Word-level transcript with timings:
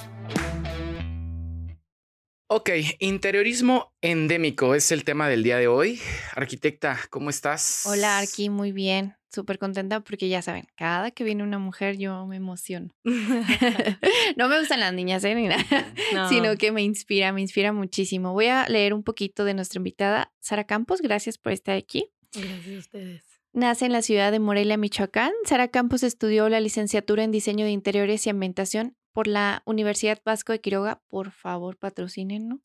Ok, 2.48 2.68
interiorismo 2.98 3.94
endémico 4.02 4.74
es 4.74 4.92
el 4.92 5.04
tema 5.04 5.30
del 5.30 5.42
día 5.42 5.56
de 5.56 5.66
hoy. 5.66 5.98
Arquitecta, 6.34 7.00
¿cómo 7.08 7.30
estás? 7.30 7.84
Hola, 7.86 8.18
Arqui, 8.18 8.50
muy 8.50 8.70
bien 8.70 9.16
súper 9.34 9.58
contenta 9.58 10.00
porque 10.00 10.28
ya 10.28 10.42
saben, 10.42 10.66
cada 10.76 11.10
que 11.10 11.24
viene 11.24 11.42
una 11.42 11.58
mujer 11.58 11.98
yo 11.98 12.26
me 12.26 12.36
emociono. 12.36 12.90
no 14.36 14.48
me 14.48 14.58
gustan 14.58 14.80
las 14.80 14.92
niñas, 14.92 15.24
¿eh? 15.24 15.34
Ni 15.34 15.48
nada, 15.48 15.64
sino 16.28 16.56
que 16.56 16.72
me 16.72 16.82
inspira, 16.82 17.32
me 17.32 17.40
inspira 17.40 17.72
muchísimo. 17.72 18.32
Voy 18.32 18.46
a 18.46 18.66
leer 18.68 18.94
un 18.94 19.02
poquito 19.02 19.44
de 19.44 19.54
nuestra 19.54 19.78
invitada, 19.78 20.32
Sara 20.40 20.64
Campos. 20.64 21.00
Gracias 21.00 21.38
por 21.38 21.52
estar 21.52 21.76
aquí. 21.76 22.10
Gracias 22.32 22.74
a 22.74 22.78
ustedes. 22.78 23.22
Nace 23.52 23.86
en 23.86 23.92
la 23.92 24.02
ciudad 24.02 24.32
de 24.32 24.40
Morelia, 24.40 24.76
Michoacán. 24.76 25.32
Sara 25.44 25.68
Campos 25.68 26.02
estudió 26.02 26.48
la 26.48 26.60
licenciatura 26.60 27.22
en 27.22 27.30
diseño 27.30 27.64
de 27.64 27.70
interiores 27.70 28.26
y 28.26 28.30
ambientación 28.30 28.96
por 29.12 29.28
la 29.28 29.62
Universidad 29.64 30.20
Vasco 30.24 30.52
de 30.52 30.60
Quiroga. 30.60 31.02
Por 31.08 31.30
favor, 31.30 31.76
patrocinen, 31.76 32.60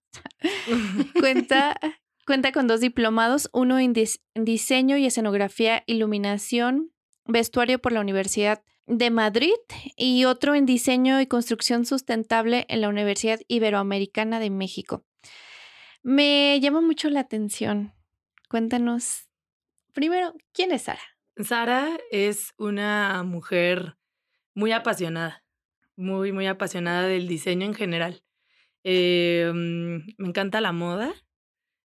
Cuenta 1.20 1.80
Cuenta 2.30 2.52
con 2.52 2.68
dos 2.68 2.80
diplomados, 2.80 3.50
uno 3.54 3.80
en, 3.80 3.92
diseño 4.36 4.98
y 4.98 5.08
escenografía, 5.08 5.82
iluminación, 5.88 6.92
vestuario 7.26 7.80
por 7.80 7.92
la 7.92 8.02
Universidad 8.02 8.62
de 8.86 9.10
Madrid 9.10 9.56
y 9.98 10.26
otro 10.26 10.54
en 10.54 10.68
diseño 10.68 11.20
y 11.22 11.26
construcción 11.26 11.88
sustentable 11.88 12.68
en 12.70 12.82
la 12.82 12.90
Universidad 12.90 13.40
Iberoamericana 13.48 14.40
de 14.40 14.52
México. 14.52 15.04
Me 16.04 16.60
llama 16.62 16.82
mucho 16.82 17.10
la 17.10 17.22
atención. 17.22 17.94
Cuéntanos, 18.48 19.28
primero, 19.94 20.36
¿quién 20.54 20.72
es 20.72 20.84
Sara? 20.84 21.02
Sara 21.36 21.98
es 22.12 22.54
una 22.60 23.24
mujer 23.24 23.98
muy 24.54 24.72
apasionada, 24.72 25.44
muy, 25.96 26.32
muy 26.32 26.46
apasionada 26.46 27.08
del 27.08 27.28
diseño 27.28 27.66
en 27.66 27.74
general. 27.74 28.22
Mm, 28.84 30.14
me 30.20 30.28
encanta 30.28 30.62
la 30.62 30.72
moda, 30.74 31.12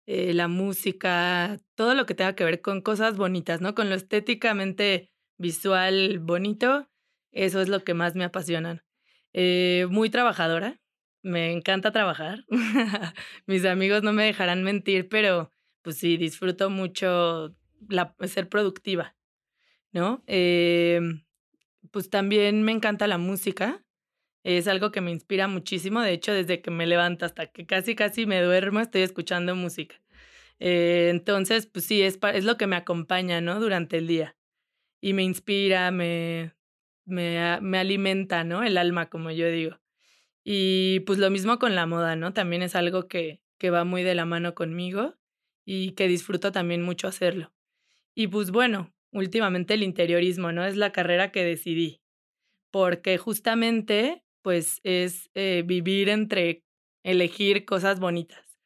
eh, 0.06 0.34
la 0.34 0.48
música, 0.48 1.61
todo 1.75 1.95
lo 1.95 2.06
que 2.06 2.14
tenga 2.14 2.34
que 2.34 2.45
ver 2.45 2.61
con 2.61 2.81
cosas 2.81 3.17
bonitas, 3.17 3.61
¿no? 3.61 3.75
Con 3.75 3.89
lo 3.89 3.95
estéticamente 3.95 5.11
visual 5.39 6.19
bonito, 6.19 6.89
eso 7.31 7.61
es 7.61 7.69
lo 7.69 7.84
que 7.84 7.94
más 7.94 8.14
me 8.14 8.25
apasionan. 8.25 8.83
Eh, 9.33 9.86
muy 9.91 10.11
trabajadora, 10.11 10.81
me 11.22 11.53
encanta 11.53 11.92
trabajar. 11.92 12.44
Mis 13.47 13.64
amigos 13.64 14.03
no 14.03 14.12
me 14.12 14.25
dejarán 14.25 14.62
mentir, 14.62 15.09
pero 15.09 15.50
pues 15.83 15.98
sí, 15.98 16.16
disfruto 16.16 16.70
mucho 16.70 17.55
la, 17.89 18.14
ser 18.27 18.48
productiva, 18.48 19.16
¿no? 19.93 20.22
Eh, 20.27 21.00
pues 21.91 22.10
también 22.10 22.62
me 22.62 22.72
encanta 22.72 23.06
la 23.06 23.19
música. 23.19 23.84
Es 24.44 24.66
algo 24.69 24.91
que 24.91 25.00
me 25.00 25.10
inspira 25.10 25.48
muchísimo. 25.48 26.00
De 26.00 26.12
hecho, 26.12 26.32
desde 26.32 26.60
que 26.62 26.70
me 26.70 26.86
levanto 26.86 27.25
hasta 27.25 27.47
que 27.47 27.66
casi, 27.66 27.94
casi 27.94 28.26
me 28.26 28.41
duermo, 28.41 28.80
estoy 28.80 29.03
escuchando 29.03 29.54
música. 29.54 30.00
Eh, 30.58 31.08
entonces, 31.10 31.66
pues 31.66 31.84
sí, 31.84 32.03
es, 32.03 32.19
es 32.34 32.44
lo 32.44 32.56
que 32.56 32.66
me 32.66 32.76
acompaña, 32.76 33.41
¿no? 33.41 33.60
Durante 33.60 33.98
el 33.98 34.06
día. 34.06 34.36
Y 35.00 35.12
me 35.14 35.22
inspira, 35.22 35.91
me, 35.91 36.54
me, 37.04 37.60
me 37.60 37.78
alimenta, 37.78 38.44
¿no? 38.44 38.62
El 38.62 38.78
alma, 38.78 39.08
como 39.10 39.30
yo 39.30 39.48
digo. 39.48 39.80
Y 40.44 41.00
pues 41.00 41.19
lo 41.19 41.30
mismo 41.30 41.59
con 41.59 41.74
la 41.74 41.86
moda, 41.86 42.16
¿no? 42.16 42.32
También 42.32 42.62
es 42.62 42.74
algo 42.74 43.09
que, 43.09 43.41
que 43.59 43.70
va 43.70 43.84
muy 43.84 44.03
de 44.03 44.14
la 44.14 44.24
mano 44.24 44.54
conmigo 44.54 45.16
y 45.64 45.92
que 45.92 46.09
disfruto 46.09 46.53
también 46.53 46.82
mucho 46.82 47.09
hacerlo. 47.09 47.53
Y 48.14 48.28
pues 48.28 48.50
bueno, 48.50 48.92
últimamente 49.12 49.74
el 49.74 49.82
interiorismo, 49.82 50.53
¿no? 50.53 50.64
Es 50.64 50.76
la 50.76 50.92
carrera 50.92 51.30
que 51.32 51.44
decidí, 51.44 52.03
porque 52.70 53.19
justamente 53.19 54.24
pues 54.42 54.80
es 54.84 55.30
eh, 55.34 55.62
vivir 55.64 56.08
entre 56.08 56.64
elegir 57.04 57.64
cosas 57.64 58.00
bonitas, 58.00 58.58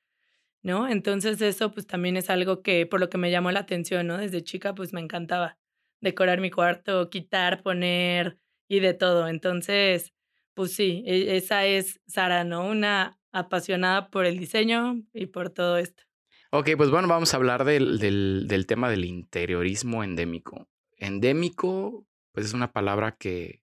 ¿no? 0.63 0.89
Entonces 0.89 1.41
eso 1.41 1.73
pues 1.73 1.87
también 1.87 2.17
es 2.17 2.31
algo 2.31 2.63
que 2.63 2.87
por 2.87 3.01
lo 3.01 3.09
que 3.09 3.19
me 3.19 3.31
llamó 3.31 3.51
la 3.53 3.61
atención, 3.61 4.07
¿no? 4.07 4.19
Desde 4.19 4.43
chica 4.43 4.75
pues 4.75 4.93
me 4.93 5.01
encantaba 5.01 5.59
decorar 6.01 6.41
mi 6.41 6.51
cuarto, 6.51 7.11
quitar, 7.11 7.63
poner 7.63 8.39
y 8.69 8.81
de 8.81 8.95
todo. 8.95 9.29
Entonces, 9.29 10.13
pues 10.55 10.73
sí, 10.73 11.03
e, 11.07 11.37
esa 11.37 11.67
es 11.67 12.01
Sara, 12.07 12.45
¿no? 12.45 12.67
Una 12.67 13.19
apasionada 13.33 14.11
por 14.11 14.25
el 14.25 14.39
diseño 14.39 15.03
y 15.13 15.27
por 15.27 15.51
todo 15.51 15.79
esto. 15.79 16.05
Ok, 16.53 16.71
pues 16.77 16.91
bueno, 16.91 17.09
vamos 17.09 17.35
a 17.35 17.37
hablar 17.37 17.65
del, 17.65 17.99
del, 17.99 18.47
del 18.49 18.67
tema 18.67 18.89
del 18.89 19.05
interiorismo 19.05 20.03
endémico. 20.05 20.69
Endémico, 20.97 22.07
pues 22.33 22.47
es 22.47 22.55
una 22.55 22.73
palabra 22.73 23.17
que 23.19 23.63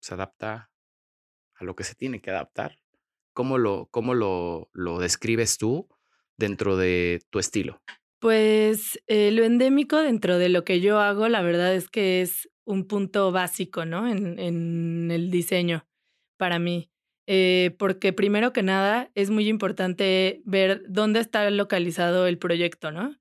se 0.00 0.14
adapta 0.14 0.71
a 1.62 1.64
lo 1.64 1.74
que 1.74 1.84
se 1.84 1.94
tiene 1.94 2.20
que 2.20 2.30
adaptar. 2.30 2.78
¿Cómo 3.32 3.56
lo, 3.56 3.88
cómo 3.90 4.14
lo, 4.14 4.68
lo 4.72 4.98
describes 4.98 5.56
tú 5.56 5.88
dentro 6.36 6.76
de 6.76 7.20
tu 7.30 7.38
estilo? 7.38 7.80
Pues 8.18 9.00
eh, 9.06 9.30
lo 9.32 9.44
endémico 9.44 9.96
dentro 9.96 10.38
de 10.38 10.48
lo 10.48 10.64
que 10.64 10.80
yo 10.80 11.00
hago, 11.00 11.28
la 11.28 11.42
verdad 11.42 11.74
es 11.74 11.88
que 11.88 12.20
es 12.20 12.50
un 12.64 12.86
punto 12.86 13.32
básico, 13.32 13.84
¿no? 13.84 14.06
En, 14.08 14.38
en 14.38 15.10
el 15.10 15.30
diseño 15.30 15.86
para 16.36 16.58
mí. 16.58 16.90
Eh, 17.26 17.74
porque 17.78 18.12
primero 18.12 18.52
que 18.52 18.62
nada 18.62 19.10
es 19.14 19.30
muy 19.30 19.48
importante 19.48 20.42
ver 20.44 20.82
dónde 20.88 21.20
está 21.20 21.48
localizado 21.50 22.26
el 22.26 22.38
proyecto, 22.38 22.90
¿no? 22.90 23.16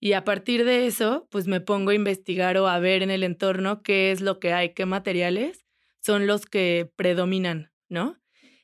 Y 0.00 0.14
a 0.14 0.24
partir 0.24 0.64
de 0.64 0.86
eso, 0.86 1.28
pues 1.30 1.46
me 1.46 1.60
pongo 1.60 1.90
a 1.90 1.94
investigar 1.94 2.56
o 2.58 2.66
a 2.66 2.78
ver 2.80 3.02
en 3.02 3.10
el 3.10 3.22
entorno 3.22 3.82
qué 3.82 4.10
es 4.10 4.20
lo 4.20 4.40
que 4.40 4.52
hay, 4.52 4.74
qué 4.74 4.84
materiales 4.84 5.64
son 6.00 6.26
los 6.26 6.46
que 6.46 6.90
predominan, 6.96 7.71
¿no? 7.92 8.18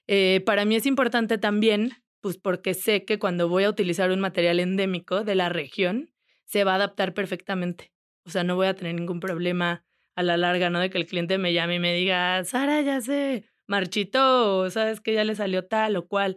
Eh, 0.07 0.43
para 0.47 0.65
mí 0.65 0.75
es 0.75 0.87
importante 0.87 1.39
también, 1.39 1.93
pues 2.21 2.39
porque 2.39 2.75
sé 2.75 3.05
que 3.05 3.19
cuando 3.19 3.49
voy 3.49 3.65
a 3.65 3.71
utilizar 3.71 4.11
un 4.11 4.21
material 4.21 4.59
endémico 4.59 5.23
de 5.23 5.35
la 5.35 5.49
región, 5.51 6.11
se 6.45 6.65
va 6.65 6.73
a 6.73 6.77
adaptar 6.77 7.15
perfectamente. 7.15 7.93
O 8.25 8.31
sea, 8.31 8.43
no 8.43 8.57
voy 8.57 8.67
a 8.67 8.75
tener 8.75 8.95
ningún 8.95 9.21
problema 9.21 9.85
a 10.17 10.23
la 10.23 10.37
larga, 10.37 10.71
¿no? 10.71 10.81
De 10.81 10.91
que 10.91 10.99
el 10.99 11.07
cliente 11.07 11.39
me 11.39 11.53
llame 11.53 11.77
y 11.77 11.79
me 11.79 11.95
diga, 11.95 12.43
Sara, 12.45 12.81
ya 12.81 13.01
se 13.01 13.45
marchitó, 13.67 14.69
sabes 14.71 15.01
que 15.01 15.13
ya 15.15 15.25
le 15.25 15.35
salió 15.37 15.67
tal 15.67 15.97
o 15.97 16.09
cual. 16.09 16.37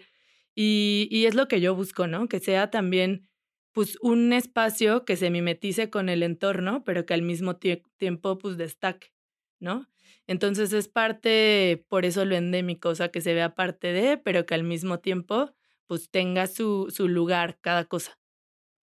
Y, 0.54 1.08
y 1.10 1.26
es 1.26 1.34
lo 1.34 1.48
que 1.48 1.62
yo 1.62 1.74
busco, 1.76 2.08
¿no? 2.08 2.28
Que 2.28 2.40
sea 2.40 2.70
también, 2.70 3.30
pues, 3.72 3.98
un 4.02 4.34
espacio 4.34 5.06
que 5.06 5.16
se 5.16 5.30
mimetice 5.32 5.90
con 5.90 6.10
el 6.10 6.24
entorno, 6.24 6.84
pero 6.84 7.06
que 7.06 7.14
al 7.14 7.22
mismo 7.22 7.56
tiempo, 7.58 8.38
pues, 8.38 8.58
destaque, 8.58 9.14
¿no? 9.60 9.88
Entonces 10.28 10.72
es 10.74 10.88
parte, 10.88 11.86
por 11.90 12.06
eso 12.06 12.26
lo 12.26 12.36
endémico, 12.36 12.90
o 12.90 12.96
sea, 12.96 13.10
que 13.10 13.22
se 13.22 13.34
vea 13.34 13.56
parte 13.56 13.92
de, 13.92 14.18
pero 14.18 14.46
que 14.46 14.54
al 14.54 14.64
mismo 14.64 15.00
tiempo, 15.00 15.54
pues 15.88 16.10
tenga 16.10 16.48
su, 16.48 16.88
su 16.90 17.08
lugar 17.08 17.58
cada 17.62 17.86
cosa. 17.86 18.18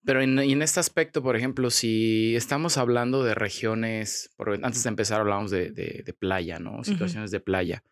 Pero 0.05 0.23
en, 0.23 0.39
en, 0.39 0.63
este 0.63 0.81
aspecto, 0.81 1.23
por 1.23 1.37
ejemplo, 1.37 1.71
si 1.71 2.37
estamos 2.37 2.77
hablando 2.77 3.25
de 3.25 3.35
regiones, 3.35 4.31
antes 4.63 4.83
de 4.83 4.89
empezar 4.89 5.21
hablamos 5.21 5.51
de, 5.51 5.71
de, 5.71 6.03
de 6.05 6.13
playa, 6.13 6.59
¿no? 6.59 6.85
Situaciones 6.85 7.31
de 7.31 7.41
playa. 7.41 7.83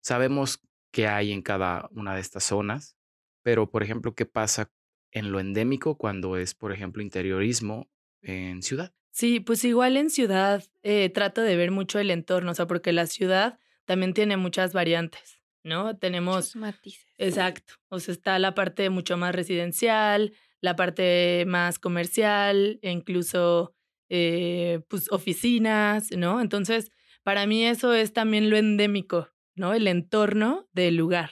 Sabemos 0.00 0.60
qué 0.90 1.06
hay 1.06 1.32
en 1.32 1.42
cada 1.42 1.88
una 1.92 2.14
de 2.14 2.20
estas 2.20 2.44
zonas, 2.44 2.96
pero, 3.42 3.70
por 3.70 3.82
ejemplo, 3.82 4.14
¿qué 4.14 4.26
pasa 4.26 4.72
en 5.12 5.30
lo 5.30 5.38
endémico 5.38 5.96
cuando 5.96 6.36
es, 6.36 6.54
por 6.54 6.72
ejemplo, 6.72 7.02
interiorismo 7.02 7.88
en 8.22 8.62
ciudad? 8.62 8.92
Sí, 9.16 9.40
pues 9.40 9.64
igual 9.64 9.96
en 9.96 10.10
ciudad 10.10 10.62
eh, 10.82 11.08
trato 11.08 11.40
de 11.40 11.56
ver 11.56 11.70
mucho 11.70 11.98
el 11.98 12.10
entorno, 12.10 12.50
o 12.50 12.54
sea, 12.54 12.66
porque 12.66 12.92
la 12.92 13.06
ciudad 13.06 13.58
también 13.86 14.12
tiene 14.12 14.36
muchas 14.36 14.74
variantes, 14.74 15.40
¿no? 15.64 15.96
Tenemos... 15.96 16.54
Muchos 16.54 16.56
matices. 16.56 17.06
Exacto, 17.16 17.76
o 17.88 17.98
sea, 17.98 18.12
está 18.12 18.38
la 18.38 18.54
parte 18.54 18.90
mucho 18.90 19.16
más 19.16 19.34
residencial, 19.34 20.34
la 20.60 20.76
parte 20.76 21.46
más 21.46 21.78
comercial, 21.78 22.78
e 22.82 22.90
incluso, 22.90 23.74
eh, 24.10 24.80
pues, 24.88 25.10
oficinas, 25.10 26.10
¿no? 26.10 26.42
Entonces, 26.42 26.90
para 27.22 27.46
mí 27.46 27.64
eso 27.64 27.94
es 27.94 28.12
también 28.12 28.50
lo 28.50 28.58
endémico, 28.58 29.30
¿no? 29.54 29.72
El 29.72 29.88
entorno 29.88 30.68
del 30.74 30.96
lugar. 30.96 31.30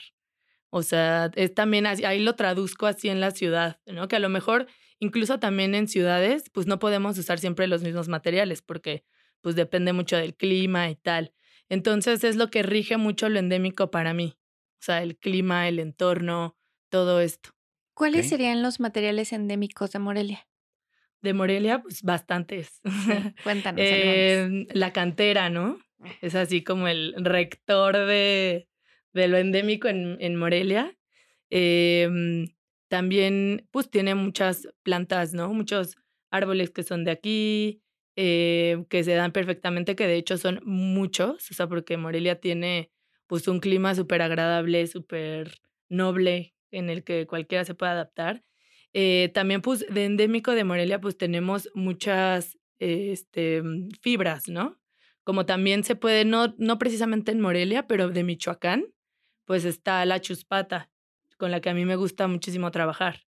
O 0.71 0.83
sea, 0.83 1.31
es 1.35 1.53
también 1.53 1.85
así, 1.85 2.07
ahí 2.07 2.21
lo 2.21 2.35
traduzco 2.35 2.87
así 2.87 3.11
en 3.11 3.21
la 3.21 3.31
ciudad, 3.31 3.79
¿no? 3.85 4.09
Que 4.09 4.17
a 4.17 4.21
lo 4.21 4.31
mejor 4.31 4.69
incluso 4.99 5.39
también 5.39 5.75
en 5.75 5.89
ciudades, 5.89 6.45
pues 6.53 6.67
no 6.67 6.79
podemos 6.79 7.19
usar 7.19 7.39
siempre 7.39 7.67
los 7.67 7.83
mismos 7.83 8.09
materiales 8.09 8.63
porque 8.63 9.05
pues 9.41 9.57
depende 9.57 9.93
mucho 9.93 10.17
del 10.17 10.35
clima 10.35 10.89
y 10.91 10.97
tal. 10.97 11.33
Entonces 11.69 12.25
es 12.25 12.37
lo 12.37 12.51
que 12.51 12.63
rige 12.63 12.97
mucho 12.97 13.29
lo 13.29 13.39
endémico 13.39 13.91
para 13.91 14.15
mí. 14.15 14.37
O 14.81 14.85
sea, 14.85 15.03
el 15.03 15.17
clima, 15.17 15.69
el 15.69 15.79
entorno, 15.79 16.57
todo 16.89 17.21
esto. 17.21 17.51
¿Cuáles 17.95 18.29
serían 18.29 18.63
los 18.63 18.81
materiales 18.81 19.33
endémicos 19.33 19.93
de 19.93 19.99
Morelia? 19.99 20.49
De 21.23 21.33
Morelia, 21.33 21.81
pues 21.81 22.03
bastantes. 22.03 22.81
Cuéntanos. 23.45 23.81
algunos. 23.81 23.81
Eh, 23.81 24.67
la 24.73 24.93
cantera, 24.93 25.49
¿no? 25.49 25.79
Es 26.21 26.35
así 26.35 26.63
como 26.63 26.89
el 26.89 27.15
rector 27.17 27.97
de, 27.97 28.69
de 29.13 29.29
lo 29.29 29.39
endémico 29.39 29.89
en, 29.89 30.19
en 30.21 30.37
Morelia. 30.37 30.97
Em, 31.51 32.49
también, 32.89 33.69
pues 33.71 33.91
tiene 33.91 34.15
muchas 34.15 34.69
plantas, 34.83 35.33
¿no? 35.33 35.53
Muchos 35.53 35.97
árboles 36.31 36.71
que 36.71 36.83
son 36.83 37.05
de 37.05 37.11
aquí, 37.11 37.83
eh, 38.17 38.85
que 38.89 39.05
se 39.05 39.15
dan 39.15 39.33
perfectamente, 39.33 39.97
que 39.97 40.07
de 40.07 40.17
hecho 40.17 40.37
son 40.39 40.61
muchos, 40.65 41.51
o 41.51 41.55
sea, 41.55 41.67
porque 41.69 41.97
Morelia 41.97 42.41
tiene 42.41 42.91
pues 43.27 43.49
un 43.49 43.61
clima 43.61 43.95
súper 43.95 44.23
agradable, 44.23 44.87
súper 44.87 45.59
noble, 45.89 46.55
en 46.71 46.91
el 46.91 47.05
que 47.05 47.27
cualquiera 47.27 47.65
se 47.65 47.75
puede 47.75 47.93
adaptar. 47.93 48.45
Eh, 48.93 49.31
también, 49.35 49.61
pues, 49.63 49.87
de 49.93 50.05
endémico 50.05 50.53
de 50.53 50.65
Morelia, 50.65 51.01
pues 51.01 51.17
tenemos 51.17 51.69
muchas 51.75 52.59
este, 52.79 53.63
fibras, 54.01 54.49
¿no? 54.49 54.79
Como 55.25 55.47
también 55.47 55.85
se 55.85 55.97
puede, 55.97 56.25
no, 56.25 56.55
no 56.59 56.79
precisamente 56.79 57.33
en 57.33 57.41
Morelia, 57.41 57.87
pero 57.87 58.09
de 58.11 58.23
Michoacán, 58.25 58.87
pues 59.47 59.65
está 59.65 60.05
la 60.05 60.21
chuspata, 60.21 60.91
con 61.39 61.51
la 61.51 61.61
que 61.61 61.71
a 61.71 61.75
mí 61.75 61.85
me 61.85 61.97
gusta 61.97 62.27
muchísimo 62.29 62.71
trabajar, 62.71 63.25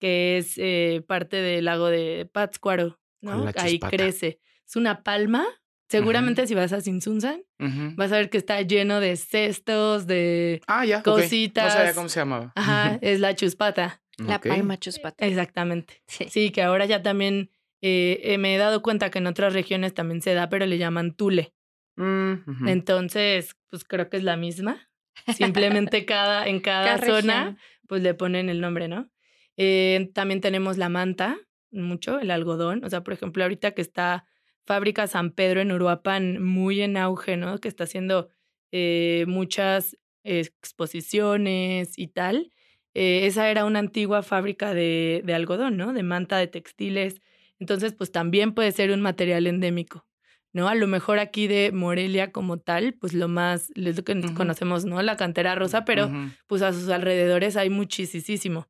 que 0.00 0.38
es 0.38 0.54
eh, 0.58 1.04
parte 1.06 1.36
del 1.36 1.64
lago 1.66 1.86
de 1.86 2.28
Pátzcuaro, 2.32 2.98
¿Cuál 3.22 3.38
¿no? 3.38 3.44
la 3.44 3.52
Ahí 3.56 3.78
crece. 3.78 4.40
Es 4.66 4.76
una 4.76 5.02
palma. 5.02 5.44
Seguramente 5.88 6.46
si 6.48 6.54
vas 6.56 6.72
a 6.72 6.80
Sinsunzan, 6.80 7.42
Ujú. 7.60 7.94
vas 7.96 8.10
a 8.10 8.16
ver 8.16 8.28
que 8.28 8.38
está 8.38 8.60
lleno 8.62 8.98
de 8.98 9.14
cestos, 9.16 10.06
de... 10.08 10.60
Ah, 10.66 10.84
ya. 10.84 10.98
ok. 10.98 11.06
No 11.06 11.12
sabía 11.12 11.22
cositas. 11.28 11.94
cómo 11.94 12.08
se 12.08 12.20
llamaba. 12.20 12.52
Ajá, 12.56 12.98
es 13.02 13.20
la 13.20 13.34
chuspata. 13.36 14.02
La 14.18 14.40
palma 14.40 14.78
chuspata. 14.78 15.24
Exactamente. 15.24 16.02
Sí. 16.08 16.26
Sí, 16.28 16.50
que 16.50 16.62
ahora 16.62 16.86
ya 16.86 17.02
también 17.02 17.50
eh, 17.82 18.20
eh, 18.24 18.38
me 18.38 18.54
he 18.54 18.58
dado 18.58 18.82
cuenta 18.82 19.10
que 19.10 19.18
en 19.18 19.26
otras 19.28 19.52
regiones 19.52 19.94
también 19.94 20.22
se 20.22 20.34
da, 20.34 20.48
pero 20.48 20.66
le 20.66 20.78
llaman 20.78 21.12
tule. 21.14 21.54
Mm. 21.96 22.66
Entonces, 22.68 23.56
pues 23.70 23.84
creo 23.84 24.08
que 24.10 24.16
es 24.16 24.24
la 24.24 24.36
misma. 24.36 24.88
Simplemente 25.36 26.04
cada, 26.04 26.46
en 26.46 26.60
cada, 26.60 26.96
Cada 26.96 27.06
zona, 27.06 27.38
región. 27.44 27.58
pues 27.88 28.02
le 28.02 28.14
ponen 28.14 28.48
el 28.48 28.60
nombre, 28.60 28.88
¿no? 28.88 29.10
Eh, 29.56 30.10
también 30.14 30.40
tenemos 30.40 30.76
la 30.78 30.88
manta, 30.88 31.38
mucho, 31.70 32.18
el 32.20 32.30
algodón. 32.30 32.84
O 32.84 32.90
sea, 32.90 33.02
por 33.02 33.14
ejemplo, 33.14 33.42
ahorita 33.42 33.72
que 33.72 33.82
está 33.82 34.26
Fábrica 34.66 35.06
San 35.06 35.30
Pedro 35.30 35.60
en 35.60 35.72
Uruapan 35.72 36.42
muy 36.42 36.80
en 36.82 36.96
auge, 36.96 37.36
¿no? 37.36 37.58
Que 37.58 37.68
está 37.68 37.84
haciendo 37.84 38.28
eh, 38.72 39.24
muchas 39.28 39.96
exposiciones 40.24 41.98
y 41.98 42.08
tal. 42.08 42.50
Eh, 42.94 43.26
esa 43.26 43.50
era 43.50 43.64
una 43.64 43.78
antigua 43.78 44.22
fábrica 44.22 44.74
de, 44.74 45.22
de 45.24 45.34
algodón, 45.34 45.76
¿no? 45.76 45.92
De 45.92 46.02
manta, 46.02 46.38
de 46.38 46.46
textiles. 46.46 47.20
Entonces, 47.58 47.92
pues 47.92 48.10
también 48.12 48.52
puede 48.54 48.72
ser 48.72 48.90
un 48.90 49.00
material 49.00 49.46
endémico, 49.46 50.06
¿no? 50.56 50.68
A 50.68 50.74
lo 50.74 50.86
mejor 50.86 51.18
aquí 51.18 51.48
de 51.48 51.70
Morelia 51.70 52.32
como 52.32 52.58
tal, 52.58 52.94
pues 52.94 53.12
lo 53.12 53.28
más, 53.28 53.70
es 53.74 53.96
lo 53.98 54.04
que 54.04 54.14
Ujú. 54.14 54.34
conocemos, 54.34 54.86
¿no? 54.86 55.02
La 55.02 55.18
cantera 55.18 55.54
rosa, 55.54 55.84
pero 55.84 56.06
Ujú, 56.06 56.30
pues 56.46 56.62
a 56.62 56.72
sus 56.72 56.88
alrededores 56.88 57.56
hay 57.58 57.68
muchísimo 57.68 58.66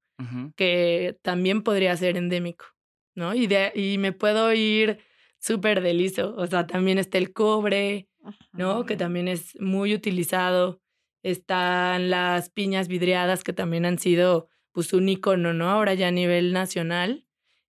que 0.56 1.16
también 1.22 1.62
podría 1.62 1.96
ser 1.96 2.16
endémico, 2.16 2.66
¿no? 3.14 3.34
Y, 3.34 3.46
de, 3.46 3.70
y 3.74 3.98
me 3.98 4.12
puedo 4.12 4.52
ir 4.52 4.98
súper 5.38 5.80
de 5.80 5.94
liso, 5.94 6.34
o 6.36 6.46
sea, 6.48 6.66
también 6.66 6.98
está 6.98 7.18
el 7.18 7.32
cobre, 7.32 8.08
¿no? 8.52 8.84
Que 8.84 8.96
también 8.96 9.28
es 9.28 9.56
muy 9.60 9.94
utilizado. 9.94 10.80
Están 11.22 12.10
las 12.10 12.50
piñas 12.50 12.88
vidriadas 12.88 13.44
que 13.44 13.52
también 13.52 13.84
han 13.84 13.98
sido 13.98 14.48
pues 14.72 14.92
un 14.92 15.08
icono, 15.08 15.52
¿no? 15.54 15.70
Ahora 15.70 15.94
ya 15.94 16.08
a 16.08 16.10
nivel 16.10 16.52
nacional. 16.52 17.25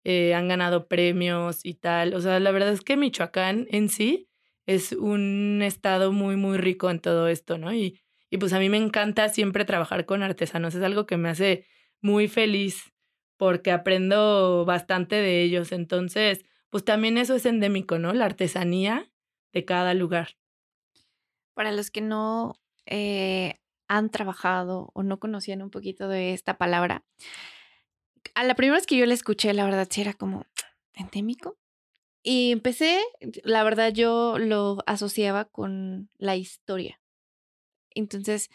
Eh, 0.06 0.36
han 0.36 0.48
ganado 0.48 0.88
premios 0.88 1.66
y 1.66 1.74
tal. 1.74 2.13
O 2.13 2.22
sea, 2.22 2.40
la 2.40 2.52
verdad 2.52 2.72
es 2.72 2.81
que 2.81 2.96
Michoacán 2.96 3.68
en 3.72 3.90
sí 3.90 4.30
es 4.68 4.92
un 4.92 5.62
estado 5.63 6.12
muy, 6.12 6.36
muy 6.36 6.60
rico 6.60 6.92
en 6.92 7.00
todo 7.00 7.28
esto, 7.28 7.57
¿no? 7.57 7.74
Y, 7.74 8.00
y 8.30 8.38
pues 8.38 8.54
a 8.54 8.60
mí 8.60 8.69
me 8.69 8.78
encanta 8.78 9.30
siempre 9.30 9.66
trabajar 9.66 10.06
con 10.06 10.22
artesanos. 10.22 10.75
Es 10.75 10.84
algo 10.84 11.07
que 11.07 11.18
me 11.18 11.30
hace 11.30 11.66
muy 12.02 12.28
feliz 12.28 12.94
porque 13.38 13.72
aprendo 13.72 14.63
bastante 14.63 15.16
de 15.16 15.42
ellos. 15.42 15.72
Entonces, 15.72 16.46
pues 16.69 16.86
también 16.86 17.18
eso 17.18 17.34
es 17.34 17.48
endémico, 17.48 17.98
¿no? 17.98 18.13
La 18.13 18.25
artesanía 18.25 19.12
de 19.54 19.66
cada 19.66 19.96
lugar. 19.96 20.38
Para 21.56 21.72
los 21.72 21.90
que 21.90 22.02
no 22.02 22.60
eh, 22.86 23.56
han 23.88 24.12
trabajado 24.12 24.92
o 24.94 25.02
no 25.02 25.19
conocían 25.19 25.63
un 25.63 25.72
poquito 25.72 26.07
de 26.07 26.34
esta 26.34 26.60
palabra, 26.60 27.04
a 28.33 28.44
la 28.44 28.56
primera 28.56 28.77
vez 28.77 28.86
que 28.88 28.98
yo 28.98 29.06
la 29.06 29.13
escuché, 29.13 29.54
la 29.54 29.66
verdad 29.66 29.88
sí 29.89 30.01
era 30.01 30.13
como 30.13 30.45
endémico. 30.94 31.57
Y 32.24 32.51
empecé, 32.51 33.00
la 33.44 33.63
verdad 33.63 33.94
yo 33.94 34.38
lo 34.39 34.80
asociaba 34.88 35.45
con 35.45 36.10
la 36.18 36.36
historia. 36.36 37.00
Entonces, 37.92 38.50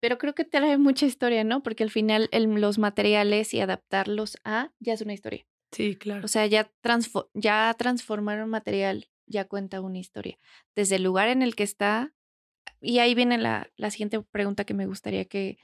pero 0.00 0.18
creo 0.18 0.34
que 0.34 0.44
trae 0.44 0.78
mucha 0.78 1.06
historia, 1.06 1.44
¿no? 1.44 1.62
Porque 1.62 1.84
al 1.84 1.90
final 1.90 2.28
el- 2.32 2.44
los 2.60 2.78
materiales 2.78 3.54
y 3.54 3.60
adaptarlos 3.60 4.38
a 4.44 4.72
ya 4.80 4.94
es 4.94 5.00
una 5.02 5.14
historia. 5.14 5.46
Sí, 5.72 5.96
claro. 5.96 6.24
O 6.24 6.28
sea, 6.28 6.46
ya, 6.46 6.70
transfo- 6.82 7.30
ya 7.34 7.74
transformar 7.78 8.42
un 8.42 8.50
material 8.50 9.08
ya 9.26 9.46
cuenta 9.46 9.80
una 9.80 9.98
historia. 9.98 10.38
Desde 10.76 10.96
el 10.96 11.02
lugar 11.04 11.28
en 11.28 11.42
el 11.42 11.54
que 11.56 11.62
está. 11.64 12.12
Y 12.80 12.98
ahí 12.98 13.14
viene 13.14 13.38
la, 13.38 13.70
la 13.76 13.90
siguiente 13.90 14.20
pregunta 14.22 14.64
que 14.64 14.74
me 14.74 14.86
gustaría 14.86 15.24
que. 15.24 15.58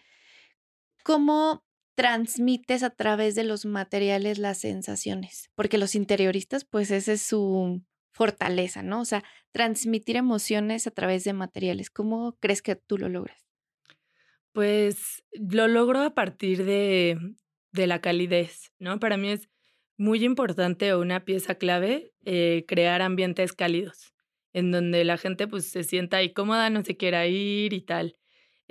¿Cómo 1.04 1.64
transmites 1.94 2.82
a 2.82 2.90
través 2.90 3.34
de 3.34 3.44
los 3.44 3.66
materiales 3.66 4.38
las 4.38 4.58
sensaciones? 4.58 5.50
Porque 5.54 5.78
los 5.78 5.94
interioristas, 5.94 6.64
pues 6.64 6.90
esa 6.90 7.12
es 7.12 7.22
su 7.22 7.82
fortaleza, 8.12 8.82
¿no? 8.82 9.00
O 9.00 9.04
sea, 9.04 9.24
transmitir 9.52 10.16
emociones 10.16 10.86
a 10.86 10.90
través 10.90 11.24
de 11.24 11.32
materiales. 11.32 11.90
¿Cómo 11.90 12.36
crees 12.40 12.62
que 12.62 12.76
tú 12.76 12.98
lo 12.98 13.08
logras? 13.08 13.46
Pues 14.52 15.22
lo 15.32 15.68
logro 15.68 16.00
a 16.00 16.14
partir 16.14 16.64
de, 16.64 17.18
de 17.72 17.86
la 17.86 18.00
calidez, 18.00 18.72
¿no? 18.78 18.98
Para 18.98 19.16
mí 19.16 19.30
es 19.30 19.48
muy 19.96 20.24
importante 20.24 20.92
o 20.92 21.00
una 21.00 21.24
pieza 21.24 21.56
clave 21.56 22.12
eh, 22.24 22.64
crear 22.66 23.02
ambientes 23.02 23.52
cálidos, 23.52 24.14
en 24.52 24.70
donde 24.70 25.04
la 25.04 25.18
gente 25.18 25.46
pues 25.46 25.66
se 25.66 25.84
sienta 25.84 26.16
ahí 26.16 26.32
cómoda, 26.32 26.70
no 26.70 26.82
se 26.84 26.96
quiera 26.96 27.26
ir 27.26 27.72
y 27.72 27.82
tal. 27.82 28.16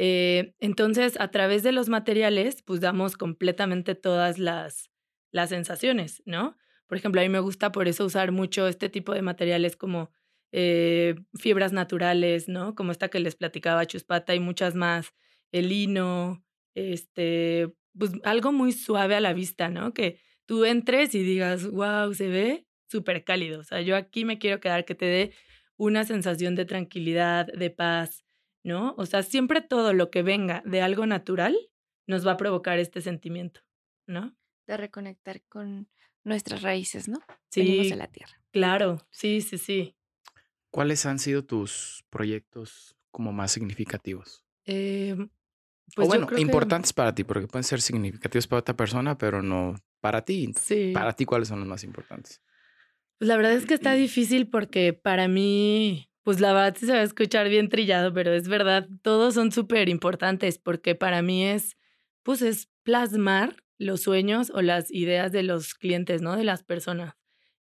Eh, 0.02 0.56
entonces, 0.60 1.20
a 1.20 1.30
través 1.30 1.62
de 1.62 1.74
los 1.74 1.90
materiales, 1.90 2.62
pues 2.62 2.80
damos 2.80 3.18
completamente 3.18 3.96
todas 3.96 4.40
las, 4.40 4.90
las 5.30 5.50
sensaciones, 5.50 6.24
¿no? 6.26 6.56
Por 6.88 6.98
ejemplo, 6.98 7.20
a 7.20 7.26
mí 7.26 7.30
me 7.30 7.42
gusta 7.42 7.74
por 7.74 7.90
eso 7.90 8.06
usar 8.06 8.32
mucho 8.32 8.70
este 8.70 8.88
tipo 8.88 9.14
de 9.14 9.22
materiales 9.22 9.76
como 9.76 10.10
eh, 10.54 11.16
fibras 11.38 11.74
naturales, 11.74 12.48
¿no? 12.48 12.76
Como 12.76 12.94
esta 12.94 13.10
que 13.10 13.20
les 13.20 13.36
platicaba 13.36 13.86
Chuspata 13.86 14.34
y 14.34 14.40
muchas 14.40 14.74
más 14.74 15.14
el 15.52 15.68
lino, 15.68 16.46
este, 16.76 17.68
pues 17.98 18.12
algo 18.24 18.54
muy 18.54 18.72
suave 18.72 19.16
a 19.16 19.20
la 19.20 19.34
vista, 19.34 19.68
¿no? 19.68 19.94
Que 19.94 20.22
tú 20.46 20.64
entres 20.64 21.14
y 21.14 21.24
digas, 21.24 21.70
wow, 21.70 22.14
se 22.14 22.30
ve 22.30 22.66
súper 22.88 23.26
cálido. 23.26 23.60
O 23.60 23.64
sea, 23.66 23.82
yo 23.82 23.98
aquí 23.98 24.24
me 24.24 24.40
quiero 24.40 24.62
quedar 24.62 24.86
que 24.86 24.96
te 24.96 25.06
dé 25.08 25.34
una 25.76 26.06
sensación 26.06 26.56
de 26.56 26.64
tranquilidad, 26.64 27.48
de 27.48 27.70
paz, 27.70 28.24
¿no? 28.64 28.94
O 28.98 29.06
sea, 29.06 29.24
siempre 29.24 29.62
todo 29.62 29.94
lo 29.94 30.10
que 30.12 30.24
venga 30.24 30.62
de 30.66 30.82
algo 30.82 31.06
natural 31.06 31.58
nos 32.08 32.26
va 32.26 32.34
a 32.34 32.38
provocar 32.38 32.80
este 32.80 33.02
sentimiento, 33.02 33.62
¿no? 34.08 34.36
De 34.68 34.78
reconectar 34.78 35.42
con 35.44 35.90
nuestras 36.24 36.62
raíces, 36.62 37.08
¿no? 37.08 37.20
Venimos 37.56 37.86
Sí, 37.86 37.90
de 37.92 37.96
la 37.96 38.08
tierra. 38.08 38.42
claro, 38.52 39.08
sí, 39.12 39.42
sí, 39.42 39.58
sí. 39.58 39.96
¿Cuáles 40.72 41.06
han 41.06 41.18
sido 41.20 41.44
tus 41.46 42.04
proyectos 42.10 42.96
como 43.12 43.32
más 43.32 43.52
significativos? 43.52 44.44
Eh, 44.66 45.16
o 45.18 45.30
pues 45.96 46.06
yo 46.06 46.10
bueno, 46.10 46.28
que 46.28 46.40
importantes 46.42 46.94
para 46.94 47.16
ti, 47.16 47.24
porque 47.24 47.48
pueden 47.48 47.64
ser 47.64 47.82
significativos 47.82 48.46
para 48.48 48.60
otra 48.60 48.76
persona, 48.76 49.18
pero 49.18 49.42
no 49.42 49.76
para 50.02 50.24
ti. 50.24 50.54
Sí. 50.56 50.92
Para 50.94 51.14
ti, 51.14 51.26
¿cuáles 51.26 51.48
son 51.48 51.60
los 51.60 51.68
más 51.68 51.84
importantes? 51.84 52.42
Pues 53.18 53.28
la 53.28 53.36
verdad 53.38 53.54
es 53.54 53.66
que 53.66 53.74
está 53.74 53.94
difícil 53.94 54.50
porque 54.50 54.94
para 54.94 55.28
mí, 55.28 56.09
pues 56.30 56.42
la 56.42 56.54
verdad 56.54 56.76
sí 56.78 56.86
se 56.86 56.92
va 56.92 57.00
a 57.00 57.02
escuchar 57.02 57.50
bien 57.50 57.70
trillado, 57.70 58.14
pero 58.14 58.32
es 58.32 58.48
verdad, 58.48 58.88
todos 59.02 59.34
son 59.34 59.52
súper 59.52 59.90
importantes 59.90 60.60
porque 60.60 60.94
para 60.94 61.24
mí 61.24 61.44
es, 61.44 61.76
pues 62.22 62.44
es 62.44 62.70
plasmar 62.84 63.56
los 63.80 64.02
sueños 64.02 64.52
o 64.54 64.62
las 64.62 64.92
ideas 64.92 65.32
de 65.32 65.42
los 65.42 65.74
clientes, 65.74 66.22
¿no? 66.22 66.38
De 66.38 66.44
las 66.44 66.62
personas. 66.62 67.16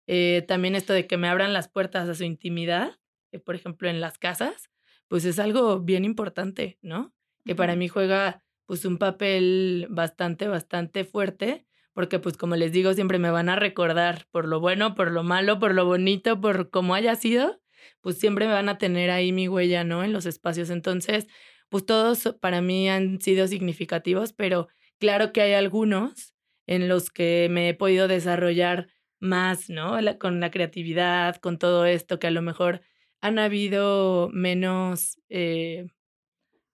Eh, 0.05 0.45
también 0.47 0.75
esto 0.75 0.93
de 0.93 1.07
que 1.07 1.17
me 1.17 1.27
abran 1.27 1.51
las 1.51 1.67
puertas 1.67 2.07
a 2.07 2.13
su 2.13 2.23
intimidad, 2.23 2.91
eh, 3.31 3.39
por 3.39 3.55
ejemplo, 3.55 3.89
en 3.89 4.01
las 4.01 4.19
casas, 4.19 4.69
pues 5.07 5.25
es 5.25 5.39
algo 5.39 5.79
bien 5.79 6.05
importante, 6.05 6.77
¿no? 6.83 7.11
Que 7.45 7.55
para 7.55 7.75
mí 7.75 7.88
juega 7.88 8.43
pues 8.67 8.85
un 8.85 8.99
papel 8.99 9.88
bastante, 9.89 10.47
bastante 10.47 11.05
fuerte, 11.05 11.65
porque 11.91 12.19
pues 12.19 12.38
como 12.38 12.55
les 12.55 12.71
digo, 12.71 12.93
siempre 12.93 13.17
me 13.17 13.31
van 13.31 13.49
a 13.49 13.55
recordar 13.55 14.27
por 14.29 14.47
lo 14.47 14.59
bueno, 14.59 14.93
por 14.93 15.09
lo 15.09 15.23
malo, 15.23 15.57
por 15.57 15.73
lo 15.73 15.88
bonito, 15.88 16.39
por 16.39 16.69
cómo 16.69 16.93
haya 16.93 17.15
sido, 17.15 17.59
pues 18.01 18.18
siempre 18.20 18.48
me 18.48 18.53
van 18.53 18.70
a 18.70 18.77
tener 18.77 19.10
ahí 19.12 19.32
mi 19.32 19.48
huella, 19.48 19.84
¿no? 19.84 20.03
En 20.03 20.13
los 20.13 20.25
espacios. 20.25 20.70
Entonces, 20.70 21.27
pues 21.70 21.86
todos 21.86 22.36
para 22.41 22.62
mí 22.62 22.89
han 22.89 23.22
sido 23.22 23.48
significativos, 23.48 24.34
pero 24.34 24.68
claro 25.00 25.32
que 25.34 25.41
hay 25.41 25.53
algunos 25.53 26.34
en 26.68 26.88
los 26.88 27.10
que 27.10 27.48
me 27.50 27.70
he 27.70 27.74
podido 27.74 28.08
desarrollar 28.08 28.88
más, 29.20 29.70
¿no? 29.70 29.98
con 30.20 30.39
la 30.39 30.51
creatividad, 30.51 31.38
con 31.38 31.58
todo 31.58 31.86
esto, 31.86 32.20
que 32.20 32.27
a 32.27 32.32
lo 32.32 32.41
mejor 32.41 32.82
han 33.22 33.39
habido 33.39 34.29
menos, 34.32 35.20
eh, 35.29 35.88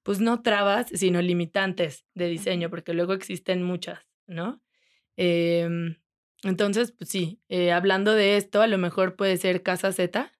pues 0.04 0.20
no 0.20 0.42
trabas, 0.42 0.88
sino 0.94 1.22
limitantes 1.22 2.06
de 2.14 2.28
diseño, 2.28 2.70
porque 2.70 2.94
luego 2.94 3.14
existen 3.14 3.64
muchas, 3.64 4.00
¿no? 4.28 4.62
Em, 5.18 5.98
entonces, 6.44 6.92
pues 6.92 7.10
sí, 7.10 7.42
eh, 7.50 7.72
hablando 7.72 8.14
de 8.14 8.38
esto, 8.38 8.62
a 8.62 8.68
lo 8.68 8.78
mejor 8.78 9.16
puede 9.16 9.38
ser 9.38 9.64
Casa 9.64 9.92
Z, 9.92 10.32